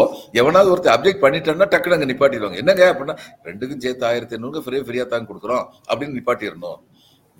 எவனாவது 0.42 0.72
ஒருத்தர் 0.74 0.96
அப்ஜெக்ட் 0.96 1.24
பண்ணிட்டான்னா 1.24 1.68
டக்குனு 1.74 1.98
அங்கே 1.98 2.10
நிப்பாட்டிடுவாங்க. 2.12 2.60
என்னங்க 2.64 2.84
அப்படின்னா 2.92 3.16
ரெண்டுக்கும் 3.50 3.84
சேர்த்து 3.86 4.08
ஆயிரத்தி 4.10 4.36
ஐநூறுங்க 4.38 4.62
ஃப்ரீ 4.66 4.80
ஃப்ரீயாக 4.88 5.10
தான் 5.14 5.28
கொடுக்குறோம் 5.30 5.66
அப்படின்னு 5.90 6.18
நிப்பாட்டிடணும். 6.20 6.80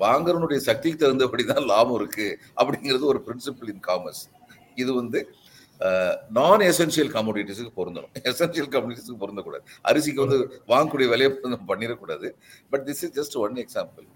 வாங்குறவனுடைய 0.04 0.60
சக்திக்கு 0.70 1.02
தகுந்தபடி 1.02 1.44
தான் 1.54 1.66
லாபம் 1.72 1.98
இருக்கு 2.00 2.28
அப்படிங்கிறது 2.60 3.06
ஒரு 3.14 3.20
பிரின்சிபிள் 3.28 3.72
இன் 3.74 3.84
காமர்ஸ் 3.90 4.24
இது 4.82 4.92
வந்து 5.02 5.20
நான் 6.38 6.64
எசென்சியல் 6.72 7.12
கமோடிட்டிஸுக்கு 7.18 7.74
பொருந்தணும். 7.80 8.14
எசென்சியல் 8.32 8.72
கமோடிட்டிஸுக்கு 8.76 9.22
பொருந்தக்கூடாது. 9.24 9.64
அரிசிக்கு 9.90 10.24
வந்து 10.26 10.40
வாங்கக்கூடிய 10.72 11.08
விலையை 11.14 11.30
நம்ம 11.54 11.68
பண்ணிடக்கூடாது. 11.72 12.30
But 12.72 12.84
this 12.90 13.04
is 13.08 13.16
just 13.20 13.38
one 13.44 13.62
example 13.66 14.08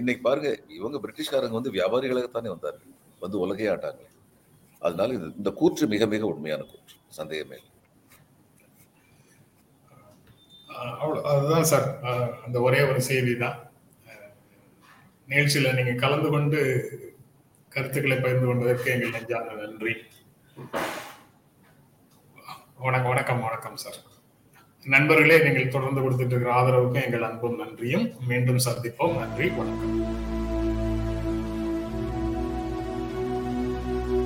இன்னைக்கு 0.00 0.22
பாருங்க 0.26 0.48
இவங்க 0.78 0.96
பிரிட்டிஷ்காரங்க 1.04 1.56
வந்து 1.58 1.74
வியாபாரிகளாகத்தானே 1.76 2.50
வந்தார்கள். 2.54 2.92
வந்து 3.22 3.36
உலகே 3.44 3.66
ஆட்டாங்க 3.74 4.02
அதனால 4.82 5.14
இது 5.16 5.26
இந்த 5.40 5.50
கூற்று 5.60 5.84
மிக 5.92 6.06
மிக 6.14 6.24
உண்மையான 6.32 6.62
கூற்று. 6.72 6.94
சந்தேகமே 7.18 7.56
இல்லை. 7.58 7.70
அவ்வளோ 11.02 11.20
அதுதான் 11.32 11.68
சார். 11.72 11.88
அந்த 12.46 12.56
ஒரே 12.66 12.80
ஒரு 12.90 13.00
செய்தி 13.08 13.34
தான் 13.44 13.58
நிகழ்ச்சியில 15.32 15.72
நீங்க 15.78 15.92
கலந்து 16.04 16.28
கொண்டு 16.34 16.60
கருத்துக்களை 17.72 18.16
பகிர்ந்து 18.24 18.48
கொண்டதற்கு 18.48 18.92
எங்கள் 18.94 19.14
நெஞ்சார்ந்த 19.16 19.54
நன்றி. 19.62 19.94
வணக்கம் 22.78 23.08
வணக்கம் 23.08 23.40
வணக்கம் 23.40 23.76
சார் 23.76 23.96
நண்பர்களே 24.84 25.38
நீங்கள் 25.42 25.68
தொடர்ந்து 25.68 26.00
கொடுத்துட்டு 26.00 26.26
இருக்கிற 26.26 26.52
ஆதரவுக்கும் 26.60 27.04
எங்கள் 27.04 27.22
அன்பும் 27.22 27.56
நன்றியும். 27.56 28.12
மீண்டும் 28.26 28.60
சந்திப்போம். 28.64 29.16
நன்றி 29.18 29.48
வணக்கம். 29.48 30.43